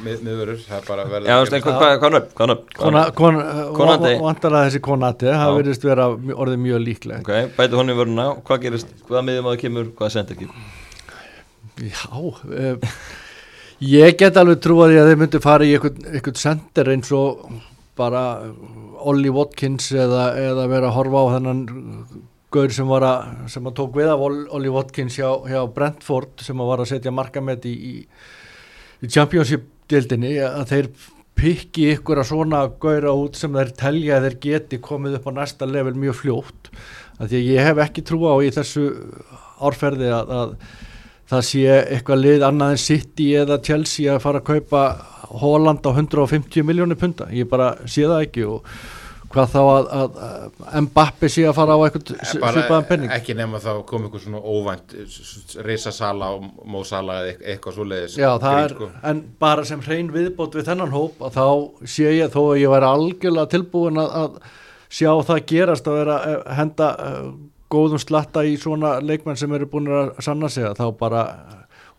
[0.00, 2.28] Mið, miðvörur, það er bara að verða Já, þú veist, en hvað nöfn?
[2.36, 2.68] Hvað nöfn?
[2.78, 3.38] Kona, kon,
[3.76, 4.12] Konati.
[4.22, 8.26] vantar að þessi konati það verðist vera orðið mjög líklegt Ok, bæti honum í vöruna
[8.46, 8.94] Hvað gerist?
[9.08, 9.90] Hvaða miðjumæður kemur?
[9.98, 10.70] Hvaða sender kemur?
[11.80, 12.94] Já, uh,
[13.84, 17.44] ég get alveg trúið að þeir myndu fara í einhvern, sender eins og
[18.00, 18.22] bara
[19.04, 21.60] Ollie Watkins eða, eða vera að horfa á þennan
[22.50, 26.60] gaur sem var að, sem að tók við af Ollie Watkins hjá, hjá Brentford sem
[26.60, 27.92] að var að setja markamett í, í,
[29.04, 29.12] í
[29.90, 30.88] Championship-dildinni að þeir
[31.40, 35.32] pikki ykkur að svona gauðra út sem þeir telja að þeir geti komið upp á
[35.40, 36.70] næsta level mjög fljótt.
[37.18, 38.84] Að því að ég hef ekki trú á í þessu
[39.60, 40.54] árferði að, að
[41.30, 44.84] það sé eitthvað lið annað en City eða Chelsea að fara að kaupa
[45.40, 48.66] Holland á 150 miljónir punta, ég bara sé það ekki og
[49.30, 50.16] hvað þá að, að,
[50.66, 54.40] að Mbappi sé að fara á eitthvað svipaðan penning ekki nema þá kom eitthvað svona
[54.42, 54.94] óvænt
[55.66, 58.74] reysasala og mósala eða eitthvað svo leiðis Já, er,
[59.12, 61.46] en bara sem hrein viðbót við þennan hóp að þá
[61.94, 64.58] sé ég þó að ég væri algjörlega tilbúin að, að
[64.90, 66.90] sjá það gerast að vera að henda
[67.70, 71.22] góðum slatta í svona leikmenn sem eru búin að sanna sig að þá bara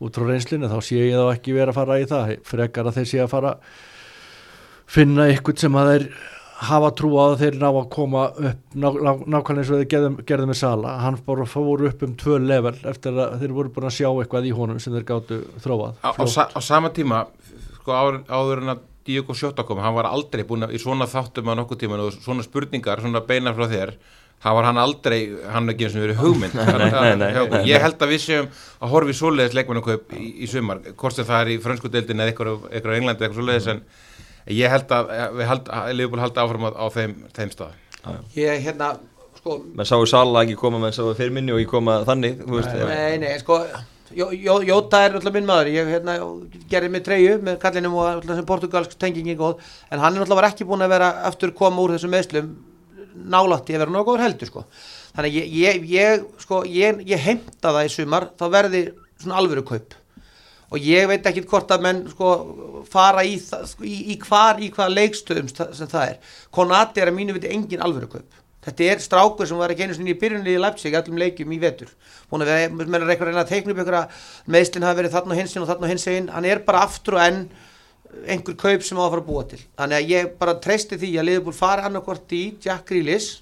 [0.02, 3.00] út frá reynslinu þá sé ég þá ekki verið að fara í það frekar að
[3.00, 3.56] þeir sé að fara
[4.92, 6.08] finna ykkur sem að þeir
[6.62, 10.52] hafa trú á þeir ná að koma upp ná, ná, nákvæmlega eins og þeir gerðum
[10.52, 10.94] með Sala.
[11.02, 14.48] Hann bara fór upp um tvö level eftir að þeir voru búin að sjá eitthvað
[14.50, 15.98] í honum sem þeir gáttu þróað.
[16.06, 17.26] Á, á, á sama tíma
[17.82, 21.08] sko áður, áður en að Díoko Sjóta kom hann var aldrei búin að í svona
[21.10, 23.96] þáttum á nokkuð tíma og svona spurningar, svona beina frá þér
[24.42, 25.18] það var hann aldrei,
[25.54, 26.56] hann er ekki eins og verið hugmynd.
[26.62, 28.48] Nei, nei, nei, ég held að við séum
[28.82, 32.34] að horfi svoleiðis leikmannakaup í, í sumar, hvort sem það er í fransku deildin eða
[32.34, 33.84] eitthvað á Englandi eitthvað svoleiðis en
[34.48, 37.80] ég held að við held að Leopold haldi áfram á þeim, þeim stað.
[38.38, 38.92] Ég hérna
[39.38, 42.76] sko menn sáu Sala ekki koma, menn sáu fyrir minni og ekki koma þannig veist,
[42.90, 43.64] nei, nei, sko
[44.12, 45.70] Jóta er alltaf minn maður.
[45.72, 46.18] Ég hérna,
[46.68, 50.50] gerði mig treyju með kallinum og alltaf sem portugalsk tengingi góð en hann er alltaf
[50.50, 52.52] ekki búin að vera aftur koma úr þessum meðslum
[53.32, 54.66] nálátti að vera nokkuður heldur sko.
[55.16, 58.84] þannig ég, ég, ég, sko, ég heimta það í sumar þá verði
[59.20, 59.96] svona alvöru kaup
[60.72, 62.30] og ég veit ekki hvort að menn sko,
[62.90, 66.38] fara í, sko, í, í hvar í hvaða leikstöðum sem það er.
[66.54, 69.96] Konati er að mínu viti engin alvöru kaup þetta er strákur sem var ekki einu
[69.98, 71.90] sinni í byrjunni í Leipzig allum leikjum í vetur.
[72.32, 74.22] Að menn er eitthvað reyna að teikna upp eitthvað
[74.54, 77.18] meðslinn hafi verið þarna og hins og þarna og hins einn hann er bara aftur
[77.18, 77.42] og enn
[78.28, 79.62] einhver kaup sem á að fara að búa til.
[79.80, 83.42] Þannig að ég bara treysti því að Liverpool fari annarkvort í Jack Grealish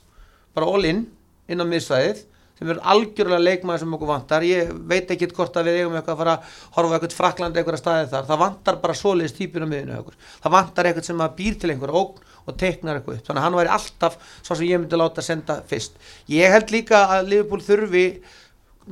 [0.56, 1.06] bara all in
[1.50, 2.24] inn á miðsvæðið
[2.60, 4.46] sem verður algjörlega leikmaður sem okkur vantar.
[4.46, 7.80] Ég veit ekki hvort að við eigum eitthvað að fara að horfa eitthvað fraklandi eitthvað
[7.80, 8.28] staðið þar.
[8.30, 10.20] Það vantar bara soliðist típun á miðinu okkur.
[10.44, 13.26] það vantar eitthvað sem að býr til einhver ógn og teiknar eitthvað upp.
[13.30, 15.96] Þannig að hann væri alltaf svo sem ég myndi láta senda fyrst.
[16.28, 18.06] Ég held líka að Liverpool þurfi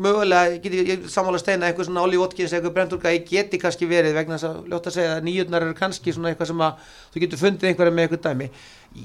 [0.01, 3.89] mögulega, ég geti ég, sammála steina eitthvað svona Olli Watkins, eitthvað Brentburga ég geti kannski
[3.89, 6.91] verið vegna þess að ljóta að segja að nýjurnar eru kannski svona eitthvað sem að
[7.13, 8.49] þú getur fundið einhverja með eitthvað dæmi.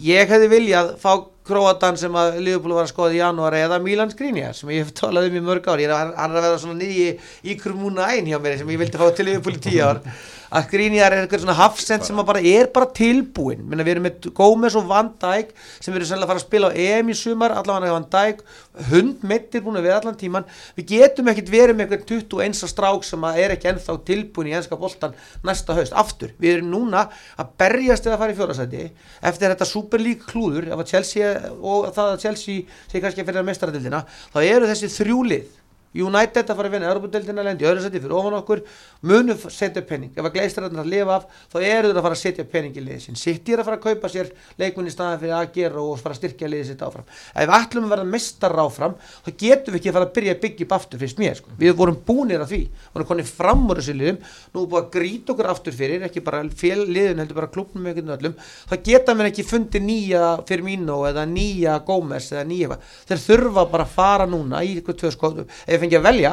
[0.03, 4.13] Ég hefði viljað fá Kroatan sem að Liverpool var að skoða í janúar eða Milan
[4.13, 5.83] Skriniar sem ég hef talað um í mörg ár.
[5.83, 7.09] Ég er að, að vera svona nýji
[7.43, 10.05] í krumúna einn hjá mér sem ég vildi fá til Liverpool í tíu ár
[10.53, 14.29] að Skriniar er eitthvað svona hafsend sem bara er bara tilbúin Minna, við erum með
[14.37, 17.17] Gómez og Van Dijk sem við erum sannlega að fara að spila á EM í
[17.17, 18.43] sumar allavega Van Dijk,
[18.91, 23.09] hund mittir búin að vera allan tíman, við getum ekkert verið með eitthvað 21 strák
[23.09, 25.97] sem er ekki ennþá tilbúin í ennska boltan næsta haust.
[25.97, 27.07] Aftur, við erum núna
[27.41, 28.85] að berjast eða að fara í fjórasæti
[29.33, 33.43] eftir þetta superlík klúður, ef að Chelsea og það að Chelsea sé kannski að fyrir
[33.43, 35.62] að mestaradildina þá eru þessi þrjúlið
[35.93, 38.63] United að fara að vinna Europadeildina lendi öðru seti fyrir ofan okkur
[39.09, 42.23] munu setja penning ef að gleistararnar að lifa af þá eru þeir að fara að
[42.23, 45.37] setja penning í liðið sin City er að fara að kaupa sér leikmunni staðan fyrir
[45.37, 47.07] að gera og fara að styrkja liðið sitt áfram.
[47.35, 50.67] Ef að verða mestar áfram þá getum við ekki að fara að byrja að byggja
[50.67, 51.51] upp aftur fyrst mér sko.
[51.59, 52.63] við vorum búinir að því.
[52.95, 54.19] Vorum konið fram úr þessu liðum.
[54.55, 58.15] Nú búið að grýta okkur aftur fyrir ekki bara fél liðin heldur bara klubnum einhvern
[58.17, 58.37] öllum.
[58.71, 62.79] Þá geta mér ekki fundið nýja Firmino eða nýja Gómez eða nýja
[63.09, 66.33] þeir þurfa bara að fara núna í eitthvað tvö sko ef ég fengi að velja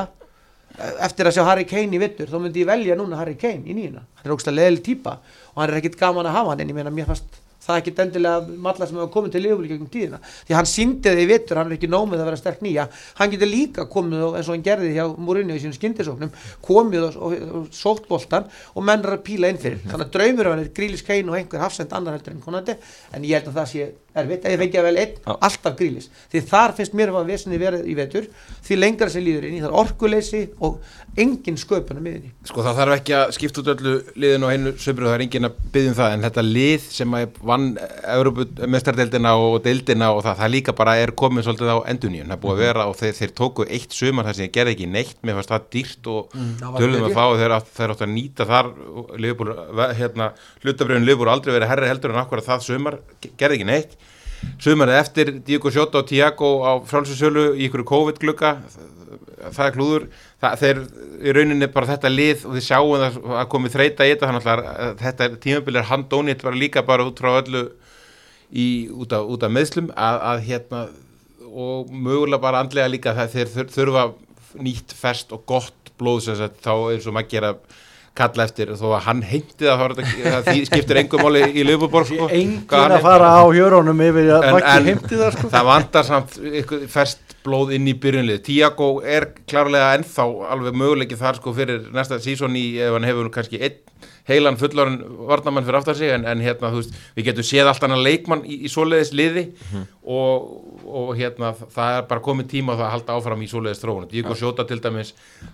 [1.04, 3.76] eftir að sjá Harry Kane í vittur þá myndi ég velja núna Harry Kane í
[3.76, 5.18] nýjuna hann er ógst að leðileg týpa
[5.54, 7.94] og hann er ekkit gaman að hafa hann en ég meina mér fannst það ekki
[8.04, 10.20] endilega malla sem hefur komið til liðbúli gegnum tíðina.
[10.48, 12.86] Því hann síndi þið í vittur, hann er ekki nómið að vera sterk nýja.
[13.20, 16.32] Hann getur líka komið og, eins og hann gerði hjá Mourinho í sínum skindisóknum
[16.66, 19.82] komið og, og, og sótt boltan og menn er að píla inn fyrir.
[19.86, 22.78] Þannig að draumur af hann er Grílis Kein og einhver hafsend annar heldur en konandi
[23.14, 23.90] en ég held að það sé
[24.23, 25.34] erfitt að ég fengi að vel einn, Já.
[25.49, 28.27] alltaf Grílis því þar finnst mér að vesinni verið í vetur
[28.67, 30.79] því lengra sem líður inn í, það er orkuleysi og
[31.19, 34.73] engin sköpun á miðinni Sko það þarf ekki að skipta út öllu liðinu og einu
[34.79, 37.67] sömur það er engin að byggja um það en þetta lið sem að vann
[38.19, 42.41] Európa-mestardeldina og deildina og það, það líka bara er komið svolítið á enduníun, það er
[42.43, 45.15] búið að vera og þeir, þeir tóku eitt sömur þar sem þeir gerði ekki neitt.
[45.25, 47.08] Mér fannst það dýrt og Mm, tölum byrja.
[47.10, 48.67] að fá og þeir, átt- þeir áttu að nýta þar
[49.17, 49.51] Liverpool,
[49.97, 50.27] hérna,
[50.63, 52.97] hlutabröðin Liverpool aldrei verið herri heldur en akkur að það sömur
[53.39, 53.95] gerði ekki neitt
[54.62, 58.56] sumarið eftir Diego Jota og Tiago á frálsinsölu í ykkur COVID-glugga.
[59.39, 60.08] Það er klúður.
[60.39, 60.82] Það, þeir
[61.19, 64.32] í rauninni bara þetta lið og þið sjáum það að komið þreita í þetta.
[64.32, 67.67] Þannig að þetta tímabil er handónið bara líka bara út frá öllu
[68.49, 70.88] í, út, af, út af meðslum að, að hérna
[71.49, 74.04] og mögulega bara andlega líka það þeir þurfa
[74.62, 77.54] nýtt fest og gott blóð sem sagt þá eins og maður gera
[78.17, 82.30] kalla eftir þó að hann heimti það það því skiptir engum máli í Löfuborg sko.
[82.34, 85.52] engin að fara á hjórónum yfir að makki heimti það sko.
[85.54, 86.39] það vandar samt
[86.91, 92.19] fest blóð inn í byrjunlið Tiago er klárlega ennþá alveg möguleikið þar sko fyrir næsta
[92.24, 93.80] sísón í ef hann hefur kannski einn
[94.30, 98.06] heilan fullorinn varnamann fyrir aftar sig en, en hérna veist við getum séð allt annað
[98.08, 99.86] leikmann í, í svoleiðis liði mm -hmm.
[100.15, 100.48] og,
[101.02, 104.36] og hérna það er bara komið tíma að það halda áfram í svoleiðis þróun Díko
[104.36, 104.39] ja.
[104.42, 105.13] Sjóta til dæmis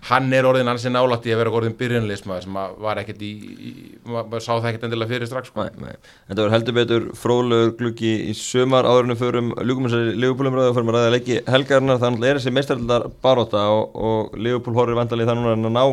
[0.09, 3.31] hann er orðin ansi nálætti að vera orðin byrjunleismað sem var ekkert í,
[3.69, 3.71] í
[4.05, 5.63] maður sá það ekkert endilega fyrir strax sko.
[5.63, 5.95] nei, nei.
[6.29, 10.99] Þetta var heldur betur fróðlegur gluggi í sömar áðurinu förum ljúkumarsari Ligupólumröðu og förum að
[10.99, 15.71] ræða leiki helgarnar þannig er þessi meistarildar baróta og, og Ligupól horfir vandalið þannig að
[15.71, 15.85] ná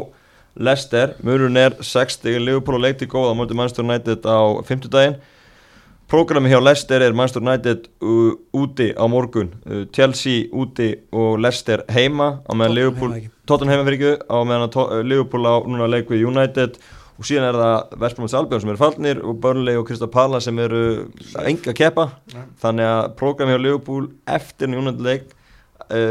[0.57, 5.21] Leicester, mörun er 60, Liverpool og leikti góða mútið Manchester United á 50 daginn
[6.12, 9.49] Programmi hjá Leicester er Manchester United uh, úti á morgun.
[9.65, 12.43] Uh, Chelsea úti og Leicester heima.
[12.45, 13.15] Á meðan Liverpool
[13.49, 16.77] Tottenham heima fyrir ekki á meðan uh, Liverpool á núna leik við United.
[17.17, 20.61] Og síðan er það Vestbrumans Albjörn sem eru fallnir og Burnley og Krista Palla sem
[20.61, 20.83] eru
[21.47, 22.11] enga keppa.
[22.61, 25.33] Þannig að programmi hjá Liverpool eftir United leik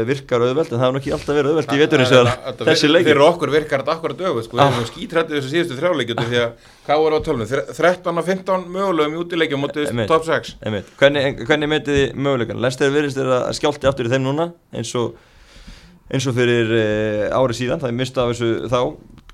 [0.06, 2.28] virkar auðvelt en það er nokkið alltaf verið auðvelt í veturinn sem
[2.68, 6.22] þessi leikir fyrir okkur virkar þetta akkurat auðvelt sko, við erum skítrættið þessu síðustu þrjáleikjum
[6.28, 10.54] því að hvað voru á tölunum, 13 og 15 mögulegum í útileikjum mútið top 6
[11.00, 14.94] hvernig, hvernig metið þið möguleikan Lester virðist þér að skjálti aftur í þeim núna eins
[14.98, 15.18] og,
[16.12, 18.80] eins og fyrir uh, árið síðan, það er mistað af þessu þá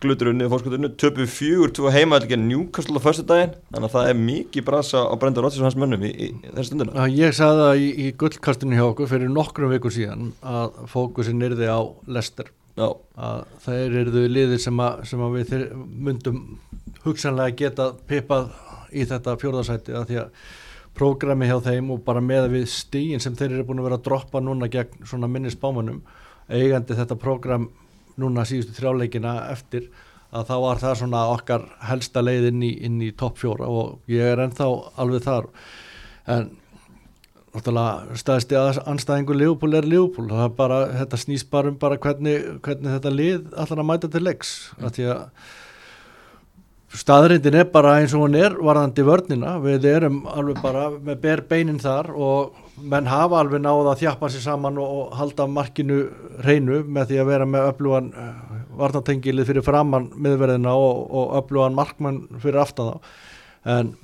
[0.02, 4.20] glutur unnið fórskoturnu, töpu fjögur tvo heimaðlega njúkastlu á fyrstu daginn þannig að það er
[4.28, 7.08] mikið brasa á Brenda Róttis og hans mönnum í, í þessu stundina.
[7.10, 11.66] Ég sagði það í, í gullkastinu hjá okkur fyrir nokkrum vikur síðan að fókusin yrði
[11.66, 12.86] á Lester Já.
[13.18, 15.66] að það yrðu liðir sem, að, sem að við
[16.06, 16.40] myndum
[17.02, 18.52] hugsanlega geta pipað
[18.94, 20.46] í þetta fjórðarsæti að því að
[20.98, 24.06] prógrami hjá þeim og bara með við stígin sem þeir eru búin að vera að
[24.08, 26.00] droppa núna gegn svona minnisbámanum
[26.48, 27.68] eigandi þetta prógram
[28.20, 29.88] núna síðustu þrjáleikina eftir
[30.28, 32.72] að þá var það svona okkar helsta leið inn í,
[33.08, 34.66] í topp fjóra og ég er ennþá
[35.00, 35.48] alveg þar.
[36.28, 36.50] En
[37.54, 41.78] náttúrulega staðist ég að anstæðingu Leopold er Leopold það er bara, þetta snýst bara um
[41.80, 44.52] bara hvernig, hvernig þetta lið allar að mæta til leiks.
[44.76, 44.84] Mm.
[44.84, 45.24] að því að
[46.98, 51.44] staðrindin er bara eins og hún er varðandi vörnina, við erum alveg bara með ber
[51.48, 56.00] beinin þar og menn hafa alveg náða að þjappa sér saman og, og halda markinu
[56.44, 61.78] reynu með því að vera með öflugan eh, varnatengilið fyrir framann miðverðina og, og öflugan
[61.78, 63.16] markmann fyrir aftan þá.
[63.68, 63.94] En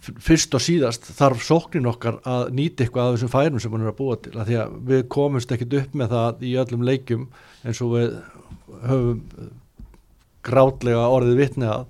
[0.00, 3.92] fyrst og síðast þarf sóknin okkar að nýta eitthvað af þessum færum sem hann er
[3.92, 7.26] að búa til að því að við komumst ekkit upp með það í öllum leikum
[7.66, 8.14] eins og við
[8.86, 9.20] höfum
[10.46, 11.84] grátlega orðið vitni að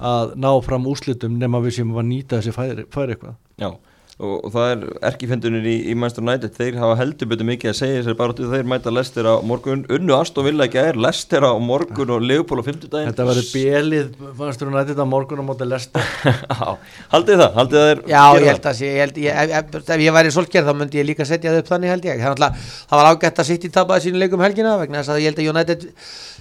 [0.00, 3.34] að ná fram úslitum nema við sem var nýta þessi færi, færi eitthvað.
[3.60, 3.74] Já
[4.20, 6.52] og, og það er erkifendunir í, í Manchester United.
[6.56, 9.84] Þeir hafa heldur betur mikið að segja þessari baróttu þeir mæta Lester á morgun.
[9.96, 13.48] Unnu Aston Villa ekki að er Lester á morgun og Leopold á fymtudagin Þetta verður
[13.54, 16.10] bjelið Manchester United á morgun og mótið Lester
[17.14, 17.58] Haldið það?
[17.58, 20.70] Haldið það er Já, ég held að ég, held, ég, ef, ef ég væri solgerð
[20.70, 22.24] þá myndi ég líka setja það upp þannig held ég.
[22.26, 25.32] Það, það var ágætt að sitt í tabaði sínu leikum helgina vegna þess að ég
[25.32, 25.88] held að United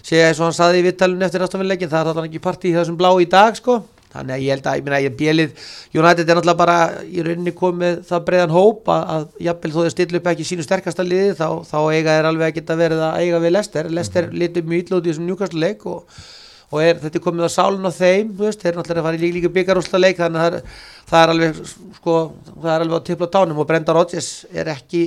[0.04, 2.44] sé eins og hann saði í vittalun eftir Aston Villa leikin það er alltaf ekki
[2.44, 3.80] partí í þessum blá í dag sko
[4.14, 5.70] þannig að ég held að, ég meina, ég bjelið
[6.00, 9.94] United er náttúrulega bara í rauninni komið það breiðan hóp að, að jafnvel þó þau
[9.94, 13.24] stillu upp ekki sínu sterkasta liði þá, þá eiga er alveg að geta verið að
[13.24, 14.44] eiga við Lester, Lester mm -hmm.
[14.44, 16.22] litur mjög ítla út í þessum njúkastuleik og,
[16.70, 19.20] og er, þetta er komið á sálun á þeim, veist, þeir er náttúrulega að fara
[19.20, 20.64] í líka, líka byggarúsla leik þannig að það er,
[21.10, 21.62] það er alveg
[22.00, 22.16] sko,
[22.62, 25.04] það er alveg á tippla tánum og Brenda Rodgers er ekki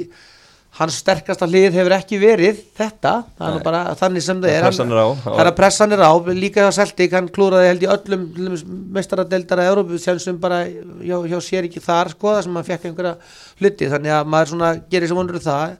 [0.79, 4.69] hans sterkasta hlið hefur ekki verið þetta, það er bara þannig sem það er.
[4.73, 6.13] það er að pressan er á.
[6.33, 8.25] Líka hjá Celtic, hann klúraði held í öllum
[8.97, 13.13] mestaradeldara Európu sem bara hjá, hjá sér ekki þar sko, það sem hann fekk einhverja
[13.61, 13.91] hluti.
[13.93, 15.77] Þannig að maður svona gerir sem vonur um það.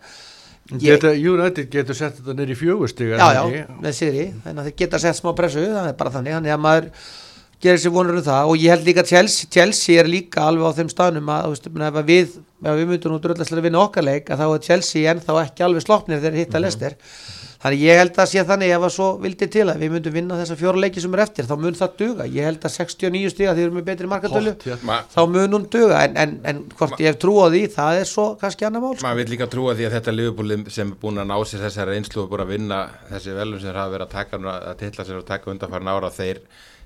[0.83, 4.29] Geta, United getur sett þetta neyri fjögustíga Já, já, með sigri.
[4.45, 6.37] Þannig að þeir geta sett smá pressu, það er bara þannig.
[6.37, 6.91] Þannig að maður
[7.63, 10.75] gerir sér vonur um það og ég held líka að Chelsea, Chelsea er líka alveg
[10.75, 14.43] á þeim staðnum að, að við, við myndum nú dröðlega að vinna okkar leik að
[14.43, 16.67] þá er Chelsea ennþá ekki alveg slopnir þegar hitta mm -hmm.
[16.67, 16.99] Lester
[17.63, 20.39] þannig ég held að sé þannig ef að svo vildi til að við myndum vinna
[20.41, 23.53] þessa fjóra leiki sem er eftir þá mun það duga, ég held að 69 stiga
[23.53, 24.55] því við erum með betri markatölu
[25.15, 28.11] þá mun hún duga en, en, en hvort ég hef trú á því það er
[28.11, 29.07] svo kannski annar mál sko.
[29.07, 31.97] maður vil líka trúa því að þetta liðbúli sem er búin að ná sér þessari
[32.01, 35.27] einslu og búin að vinna þessi velum sem hafa verið að taka að sér og
[35.31, 36.43] taka undanfærin ára þeir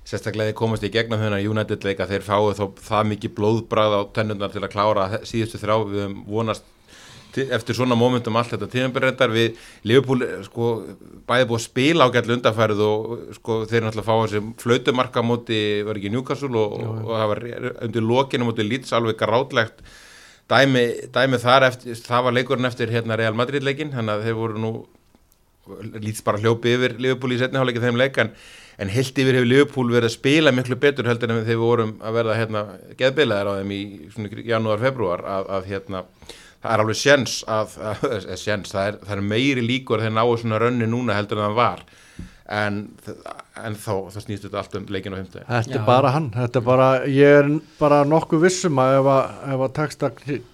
[0.07, 4.01] sérstaklega þeir komast í gegnum þennan United leika þeir fáið þó það mikið blóðbrað á
[4.15, 5.75] tennundar til að klára síðustu þrjá.
[5.83, 6.73] Við höfum vonast
[7.37, 10.71] eftir svona momentum allt þetta tíðanbyrrendar við Liverpool eh, sko
[11.27, 15.61] bæði búið að spila á gætlu undanfærið og sko þeir náttúrulega fá þessi flautumarka móti
[15.85, 17.43] var ekki Newcastle og, og, og það var
[17.87, 19.83] undir lokinu móti Leeds alveg grátlegt
[20.49, 24.39] dæmi, dæmi þar eftir, það var leikurinn eftir hérna Real Madrid leikin þannig að þeir
[24.39, 24.73] voru nú
[25.99, 28.17] lítst bara hljópi yfir Liverpool í setni hálfleiki þeim leik
[28.77, 31.93] en, heilt yfir hefur Liverpool verið að spila miklu betur heldur en þegar við vorum
[32.01, 32.65] að verða hérna
[32.99, 33.81] geðbilaðir á þeim í
[34.49, 36.03] janúar, februar að, að hérna
[36.61, 40.07] það er alveg sjens að, að, að sjens, það, er, það er meiri líkur að
[40.09, 41.87] þeir náu svona rönni núna heldur en það var.
[42.47, 42.75] En,
[43.59, 45.73] en þá það snýst þetta allt um leikinu Þetta Já.
[45.75, 49.63] er bara hann, þetta er bara, ég er bara nokkuð vissum að ef að, ef
[49.65, 50.45] að takst að krí-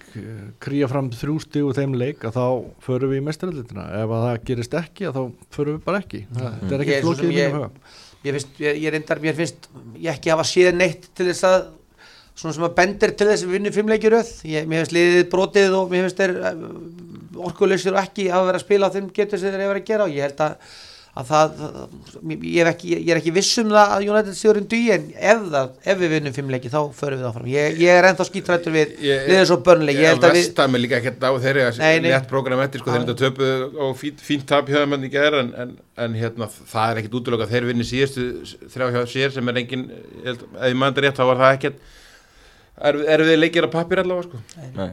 [0.62, 2.46] kría fram þrjú stíg úr þeim leik að þá
[2.86, 5.22] förum við í mestarallitina, ef að það gerist ekki að þá
[5.54, 7.70] förum við bara ekki, það, er Ég ekki er sem flókið í mínum huga.
[8.24, 9.68] Ég, finnst, ég, ég reyndar, mér finnst
[10.00, 11.58] ég ekki hafa séð neitt til þess að
[12.34, 14.96] svona sem að bendir til þess að við vinnum fimm leikir öð, ég, mér finnst
[14.96, 16.34] liðið brotið og mér finnst þeir
[17.44, 19.88] orkuleysir og ekki að vera að spila á þeim getur sem þeir að vera að
[19.90, 20.74] gera og ég held að,
[21.14, 21.52] að það,
[22.26, 25.42] ég, er ekki, ég er ekki viss um það að United sigurinn dugi en ef,
[25.52, 28.74] það, ef við vinnum fimm leiki þá förum við áfram, ég, ég er ennþá skítrættur
[28.74, 31.64] við Ég- liðið svo börnleik, ég held að við Vestam er líka ekkert á þeirri
[31.68, 32.08] að Nei, nei.
[32.10, 33.52] létt program eftir sko, þeir eru töpu
[33.86, 35.72] og fínt, fínt tap hjá þeim en ekki er en, en,
[36.08, 38.26] en hérna, það er ekkert útlöka þeir vinni síðustu
[38.74, 39.86] þrjá hjá sér sem er engin,
[40.18, 41.82] ég held, ef ég maður rétt þá var það ekkert
[42.90, 44.42] er, er við leikir að pappir allavega sko.
[44.74, 44.88] Nei,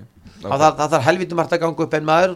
[0.45, 2.36] og það, það þarf helviti margt að ganga upp en maður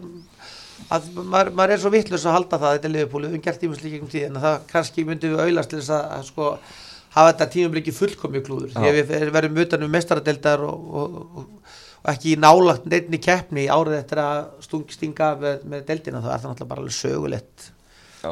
[0.96, 3.62] að maður, maður er svo vittlust að halda það þetta er liðupúli, við höfum gert
[3.64, 6.50] tímusleik um tíð en það kannski myndum við auðlast til þess að, að sko,
[7.16, 11.78] hafa þetta tímumleiki fullkomi klúður því að við verðum utan um mestaradeldar og, og, og,
[12.04, 16.52] og ekki nálagt neittni keppni árið eftir að stinga með, með deldina þá er það
[16.52, 17.72] náttúrulega bara sögulegt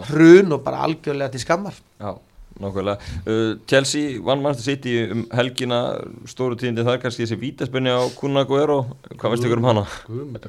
[0.10, 1.76] hrun og bara algjörlega til skammar.
[2.02, 2.16] Já,
[2.62, 2.98] nákvæmlega.
[3.26, 5.80] Uh, Chelsea vann Manchester City um helgina
[6.30, 8.84] stóru tíðindi þar kannski þessi vítaspunni á Kun Aguero
[9.16, 9.86] hvað veistu ykkur um hana?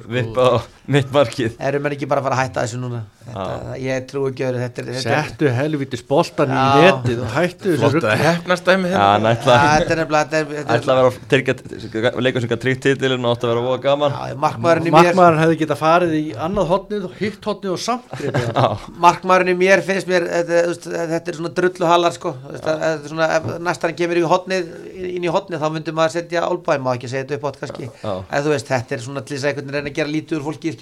[0.05, 0.57] Vippað á
[0.97, 1.57] mitt markið.
[1.59, 4.59] Erum við ekki bara að fara að hætta þessu núna þetta, ég trú ekki öðru
[4.61, 8.05] þetta, er- þetta, Settu helvitis boltan í netið og hættu þessu rugg.
[8.05, 8.57] að hérna.
[8.95, 12.83] Hann þetta er nefnilega þetta þetta ætla að vera að tryggja leikur sem kann tryggt
[12.85, 14.15] titilin og átt að vera voða gaman.
[14.45, 18.15] Markmaðurinn í mér Markmaðurinn hefði getað farið í annað hotnið og hitt hotnið og samt
[18.15, 18.85] hann.
[19.07, 22.35] Markmaðurinn í mér finnst mér þetta, er svona drulluhallar sko.
[22.45, 24.71] Þú veist, þetta er svona, ef næstan kemur í hotnið
[25.15, 27.89] inn í hotnið þá myndum maður setja álbæði, má ekki segja þetta upp átt kannski.
[28.05, 30.73] Þetta er svona til þess að einhvern veginn reyna að gera lítið úr fólki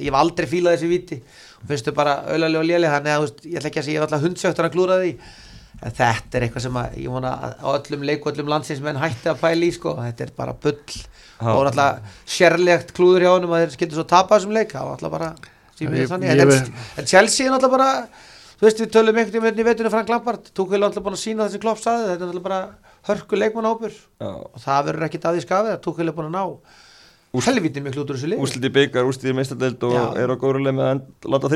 [0.00, 1.18] ég hef aldrei fílað þessi viti
[1.60, 4.02] og finnst þau bara auðlega og lélega þannig að veist, ég ætla ekki að segja,
[4.06, 5.12] alltaf hundsjöktur að klúra því.
[5.80, 8.82] En þetta er eitthvað sem að, ég vona að á öllum leik og öllum landsins
[8.84, 10.80] menn hætti að pæla í sko, þetta er bara bull.
[11.40, 11.54] Já.
[11.56, 14.74] og náttúrulega sérlegt klúður hjá honum að þeir skildu svo tapa þessum leik.
[14.74, 15.30] Það var náttúrulega bara
[15.78, 16.42] símið Ég- þannig.
[16.44, 17.90] en, en, Chelsea er náttúrulega bara
[18.60, 20.50] þú veist við tölum einhvern veginn í veturinn Frank Lampard.
[20.52, 22.60] Tók vel náttúrulega búin að sína þessi klopp saði þetta er náttúrulega bara
[23.08, 23.96] hörku leikmannahópur.
[24.20, 24.30] Já.
[24.36, 26.44] og það verður ekkit að því skafið tók vel búin að ná
[27.46, 30.02] helviti miklu út úr þessu leik Úsliti byggar, úsliti meistardeld og Já.
[30.18, 31.50] er á góðrulega með að láta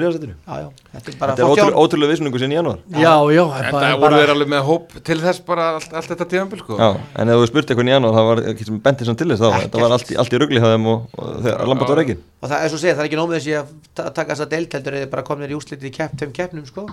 [0.62, 2.78] já, þetta er er ótrúlega, vissunningu sinni í janúar.
[2.94, 6.08] Já, já, En bara- það voru þeir alveg með hóp til þess bara allt, allt
[6.12, 6.78] þetta tíðanbíl sko.
[6.78, 9.28] Já, en ef þú spurt eitthvað í janúar það var ekki sem bentið sem til
[9.32, 12.02] þess þá þetta var allt, allt í rugli hjá þeim og, og þegar Lambert var
[12.04, 14.34] ekki og það er svo að segja, það er ekki nómið þessi að ta- taka
[14.34, 16.86] þess að deilt heldur eða bara komnir í úslitið í kepp, keppnum sko,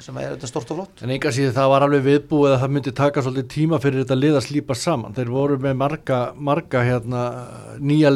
[0.00, 1.02] sem er þetta stort og flott.
[1.02, 4.16] En enga síðan það var alveg viðbúið að það myndi taka svolítið tíma fyrir þetta
[4.22, 4.38] lið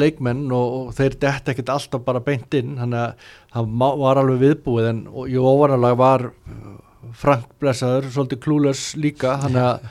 [0.07, 4.43] leikmenn og, og þeir dett ekkert alltaf bara beint inn, þannig að það var alveg
[4.45, 6.75] viðbúið en jú, óvanalega var uh,
[7.17, 9.89] Frank Blessaður svolítið klúles líka, þannig að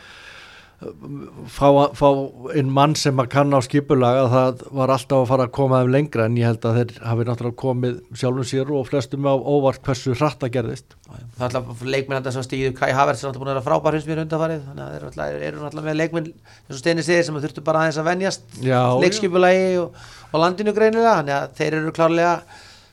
[0.76, 2.08] fá, fá
[2.52, 5.92] einn mann sem að kanna á skipulaga það var alltaf að fara að koma þeim
[5.94, 9.80] lengra en ég held að þeir hafi náttúrulega komið sjálfum sér og flestum á óvart
[9.86, 10.96] hversu hratt að gerðist.
[11.08, 13.96] það er alltaf leikmenn þetta sem stíður Kai Havertz er alltaf búin að vera frábær
[13.96, 14.60] hins mér undanfarið.
[14.68, 17.78] Þannig að þeir eru alltaf, alltaf með leikmenn eins og Steini segir sem þurftu bara
[17.80, 19.88] aðeins að venjast leikskipulagi og,
[20.28, 21.18] og landinu greinilega.
[21.22, 22.34] Þannig að þeir eru klárlega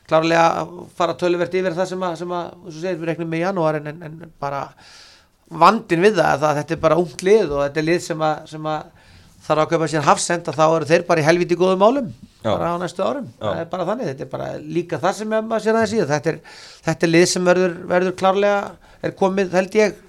[0.08, 2.82] klárlega að fara töluvert yfir það sem að, sem að eins og
[5.50, 8.22] vandin við það, að það þetta er bara ungt lið og þetta er lið sem
[8.24, 8.84] að, sem að
[9.44, 12.08] þarf að kaupa sér hafsend að þá eru þeir bara í helviti góðum málum
[12.44, 12.48] Já.
[12.48, 13.44] bara á næstu árum, Já.
[13.44, 16.32] það er bara þannig þetta er bara líka það sem maður sér aðeins í þetta
[16.32, 16.40] er,
[16.88, 18.58] þetta er lið sem verður, verður klárlega
[19.04, 20.00] er komið held ég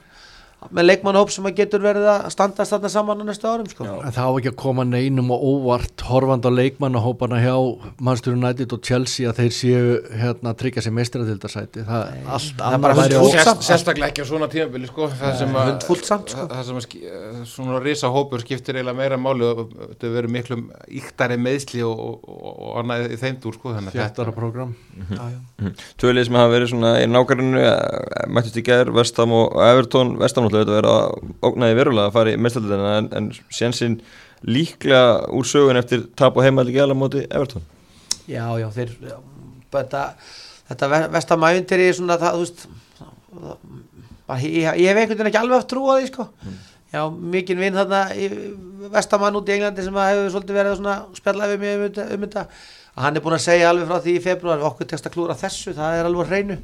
[0.73, 3.85] með leikmannhóp sem að getur verið að standast þarna saman á næstu árum sko.
[4.01, 7.53] En það á ekki að koma neinum og óvart horfand á leikmannahópana hjá
[8.01, 9.83] Manchester United og Chelsea að þeir séu
[10.21, 13.45] hérna að tryggja sér meistaradildasæti það er allt það er annað bara væri hundfúlt ó-
[13.49, 13.67] samt.
[13.67, 16.47] sérstaklega ekki á svona tímabili sko, það sem að sko.
[16.49, 20.59] það sem að svona risa hópur skiptir eiginlega meira máli og þetta verður miklu
[21.01, 24.73] íktari meðsli og, og, og, og annað í þeim dúr sko, þannig að þéttara program
[25.13, 25.71] já, já.
[26.01, 27.63] Tvölið sem hafa verið svona í nákvæminu
[28.33, 32.93] mættist í gær, Vestam og Evertón Vestam náttúrulega að ógnaði verulega að fara í mestaldina
[32.99, 33.99] en, en sénsinn
[34.45, 35.01] líklega
[35.33, 37.63] úr sögun eftir tap og heimaldi gæla móti Evertón
[38.29, 39.17] já, já, þeir já,
[39.73, 40.03] þetta,
[40.69, 42.65] þetta vestamævintiri svona það, þú veist
[43.35, 43.57] það-
[44.25, 46.27] bara, ég, ég hef einhvern veginn ekki alveg trú á því sko.
[46.95, 47.01] já,
[47.35, 47.99] mikinn vinn þarna
[48.95, 52.25] vestamann út í Englandi sem hefur svolítið verið svona spjallað við mig um þetta, um
[52.25, 52.45] þetta.
[52.95, 55.73] Hann er búin að segja alveg frá því í februar okkur tekst að klúra þessu,
[55.75, 56.57] það er alveg hreinu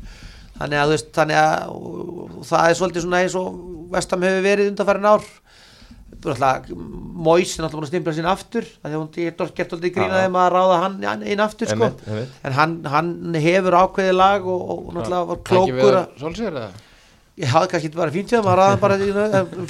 [0.58, 2.02] þannig að veist, þannig að og,
[2.40, 3.62] og það er svolítið svona eins og
[3.94, 5.30] vestam hefur verið undanfærin ár
[6.22, 10.28] Móis er náttúrulega búin að stimpla sín aftur þannig að hún getur gert alltaf grínaði
[10.30, 12.36] um að ráða hann inn aftur sko Einmitt, einmitt.
[12.46, 16.68] en hann, hann hefur ákveðið lag og, og náttúrulega var klókur að, Solskjær eða?
[17.42, 19.00] ég hafði kannski bara fínt við maður ráðan bara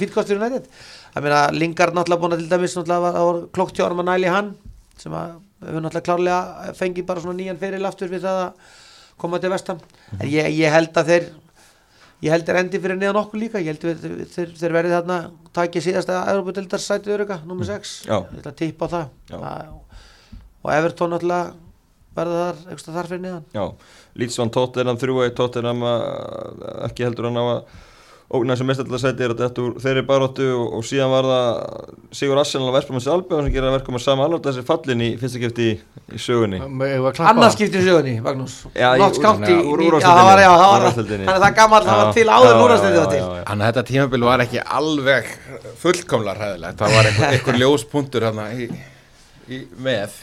[0.02, 0.68] fínt kostur í nættið
[1.14, 4.10] að meina Lingard náttúrulega búin að til dæmis náttúrulega var, var klókt hjá hann að
[4.10, 4.52] næli hann
[5.00, 8.80] sem að hefur náttúrulega klárlega fengið bara svona nýjan feril aftur við það að
[9.18, 9.78] koma til vestam
[10.20, 11.28] en ég, ég held að þeir
[12.22, 13.58] ég held þeir endi fyrir neðan okkur líka.
[13.58, 15.16] Ég held þeir, þeir, þeir verið þarna
[15.58, 18.20] takið síðasta Európa-dildar sæti öruga, nummer 6 Já.
[18.30, 19.08] ég ætla að tippa á það.
[19.32, 19.72] Það-
[20.62, 21.54] og Everton náttúrulega
[22.14, 23.44] verða þar, ekstra þar fyrir neðan.
[23.56, 23.64] Já,
[24.22, 27.64] Lítsvann Tottenham 3-1 Tottenham að- ekki heldur hann á að
[28.32, 31.48] ógna þessu mestallasæti er að þetta úr þeirri baróttu og, og síðan var það
[32.16, 35.40] Sigur Arsenal og Vespamanns Albjörn sem gera verkum að sama alveg þessi fallin í fyrsta
[35.42, 35.74] kefti í,
[36.20, 40.02] sögunni annars skiptir í sögunni, Magnús Já, í- Notts County úr- úr í- úrvalsdeildinni.
[40.02, 41.26] já, það var- já, það var- Úrvalsdeildinni.
[41.28, 43.22] þannig að það gammal það var Já, til áður var til.
[43.50, 45.30] Þannig að þetta tímabil var ekki alveg
[45.82, 48.26] fullkomlega hræðilegt, það var einhver, einhver ljóspunktur
[48.56, 48.68] í,
[49.52, 50.18] í með.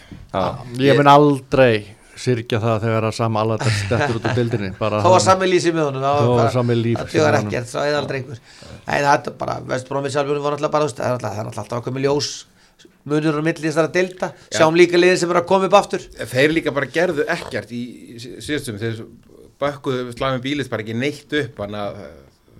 [0.79, 1.85] Ég mun aldrei
[2.19, 5.49] syrkja það þegar að sama alveg stettur út úr dildinni bara þá var það- sami
[5.51, 7.49] lýsi með honum Þá var bara- sami líf það honum.
[7.49, 8.39] ekkert, svo eða aldrei einhver.
[8.87, 11.95] Nei, það er bara, Vestbrómið sjálfur var náttúrulega bara, það er það er alltaf okkur
[11.97, 12.31] með ljós
[13.09, 16.03] munur á milli þessara delta sjáum líka liðin sem er að koma upp aftur.
[16.29, 17.81] Þeir líka bara gerðu ekkert í
[18.21, 19.01] sí- síðustum, þeir
[19.59, 22.03] bökkuðu slæmi bílis bara ekki neitt upp, þannig að,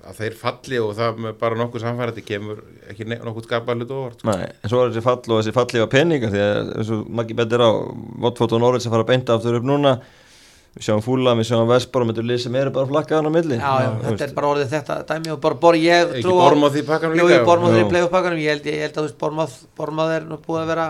[0.08, 4.20] að þeir falli og það með bara nokkuð samfærandi kemur ekki nokkuð skapað hlut óvart.
[4.22, 4.30] sko.
[4.32, 7.10] Nei, en svo er þessi fall og þessi falli á peninga því að eins og
[7.20, 7.72] Maggi betur á
[8.26, 9.96] Votfótt og Norrölds að fara að beinta aftur upp núna
[10.78, 13.72] við sjáum Fúla, við sjáum Vesbar og lið sem eru bara flakkaðan á milli já,
[13.84, 16.78] já, þetta er bara orðið þetta dæmi og bara bor ég Ekki trú á- Bournemouth
[16.78, 17.40] í pakkanum Jú, líka?
[17.40, 17.76] ég Bormáð
[18.40, 20.88] ég held, ég held að þú veist, Bormáð Bormáð er nú búið að vera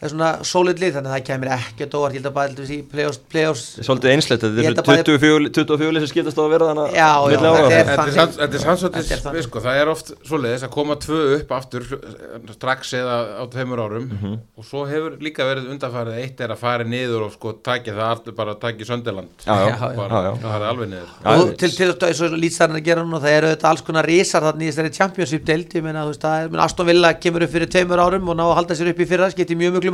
[0.00, 2.70] er svona solid lið þannig að það kemur ekkert óvart ég held að bara að
[2.72, 6.42] í playoffs, playoffs Svolítið einslegt, þetta er að bæði- 24 24 lið sem skiptast á
[6.44, 8.14] að vera þannig Já, já, þetta er- Þetta er þannig.
[8.40, 9.36] þetta er þannig.
[9.36, 13.44] við sko, það er oft svoleiðis að koma tvö upp aftur eh, strax eða á
[13.52, 14.32] tveimur árum Mhm.
[14.56, 18.08] og svo hefur líka verið undanfarið eitt er að fara niður og sko taki það
[18.10, 19.96] allt bara taki Sönderland Já, já, Já, já.
[19.96, 20.34] bara, já, já.
[20.40, 23.36] það er alveg niður og til, til, til eins og lýtstarinn að gera núna það
[23.36, 26.48] eru alls konar risar þú veist það er,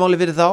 [0.05, 0.49] upp fyrir þá.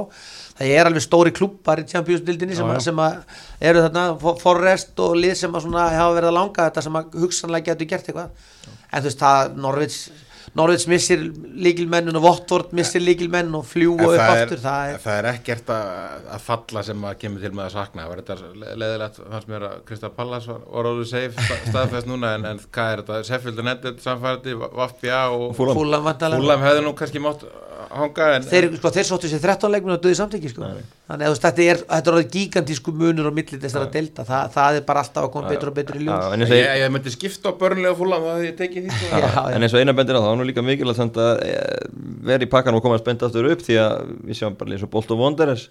[0.54, 2.84] Það er alveg stóri klubbar í championship deildinni sem, Já, já.
[2.86, 3.16] sem að
[3.60, 7.00] eru þarna Fo- Forrest og lið sem að svona hafa verið að langa þetta sem
[7.00, 8.30] að hugsanlega getur gert eitthvað.
[8.94, 10.04] En þú veist það Norvits
[10.54, 11.18] Norvits missir
[11.66, 15.70] líkilmennin og Votvort missir líkilmenn og fljúa upp er, aftur það er það er ekkert
[15.74, 18.04] að, að falla sem að kemur til með að sakna.
[18.04, 22.12] Það var þetta leðilegt fannst mér að Krista Pallas var, var orðið safe sta- staðfest
[22.12, 23.24] núna en, en hvað er þetta?
[23.32, 26.12] Sheffield United samfærdi, Vafbja og Fúlam
[26.68, 27.48] hefði nú kannski mátt
[27.94, 30.70] hanga en þeir, sko, þeir sóttu sér 13 leikmenn og döði samtæki sko.
[31.14, 34.86] Þannig að þetta er, þetta er gigantísku munur á milli þessara delta, Þa, það er
[34.88, 36.38] bara alltaf að koma betur og betur í ljós.
[36.41, 39.43] Ég, og ég, myndi skipta á börnlega það hefði ég tekið því sko.
[39.53, 41.53] En eins og eina bendir á það, þá er nú líka mikilvægt að eh,
[42.30, 43.93] vera í pakkan og koma að spenda aftur upp því að
[44.30, 45.66] við sjáum bara eins og Bolton Wanderers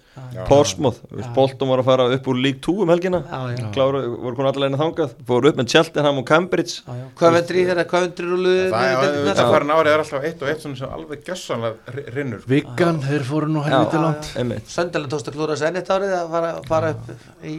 [0.47, 0.99] Portsmouth,
[1.35, 3.19] Bolton var að fara upp úr League 2 um helgina
[3.75, 6.73] kláru, voru konar allavegna þangað fóru upp með Cheltenham og Cambridge.
[7.19, 9.27] Hvað vendri þeirra, hvað vendri rúluðu það er deildirnar?
[9.33, 11.75] þetta farin árið er alltaf eitt og eitt sem alveg gjössanlega
[12.13, 14.03] rinnur Viggan, þeir fóru nú helviti Já.
[14.03, 14.25] langt
[15.33, 17.57] að klúra þessu enn eitt árið að fara, fara upp í,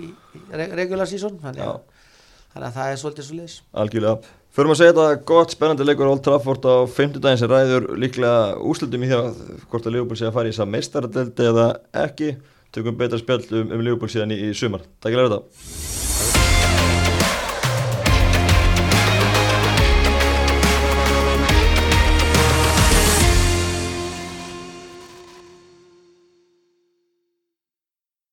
[0.78, 2.08] regular season þannig að,
[2.54, 4.34] þannig að það er svolítið svo leis Algjörlega.
[4.54, 8.54] Förum að segja þetta gott spennandi leikur Old Trafford á 50 daginn sem ræður líklega
[8.62, 11.66] úslutum í því að hvort að Liverpool sé að fara í þess að meistaradeldi eða
[12.04, 12.30] ekki.
[12.74, 14.86] Tökum betra spjall um, um Liverpool síðan í, í sumar.
[15.02, 16.03] Takk fyrir þetta.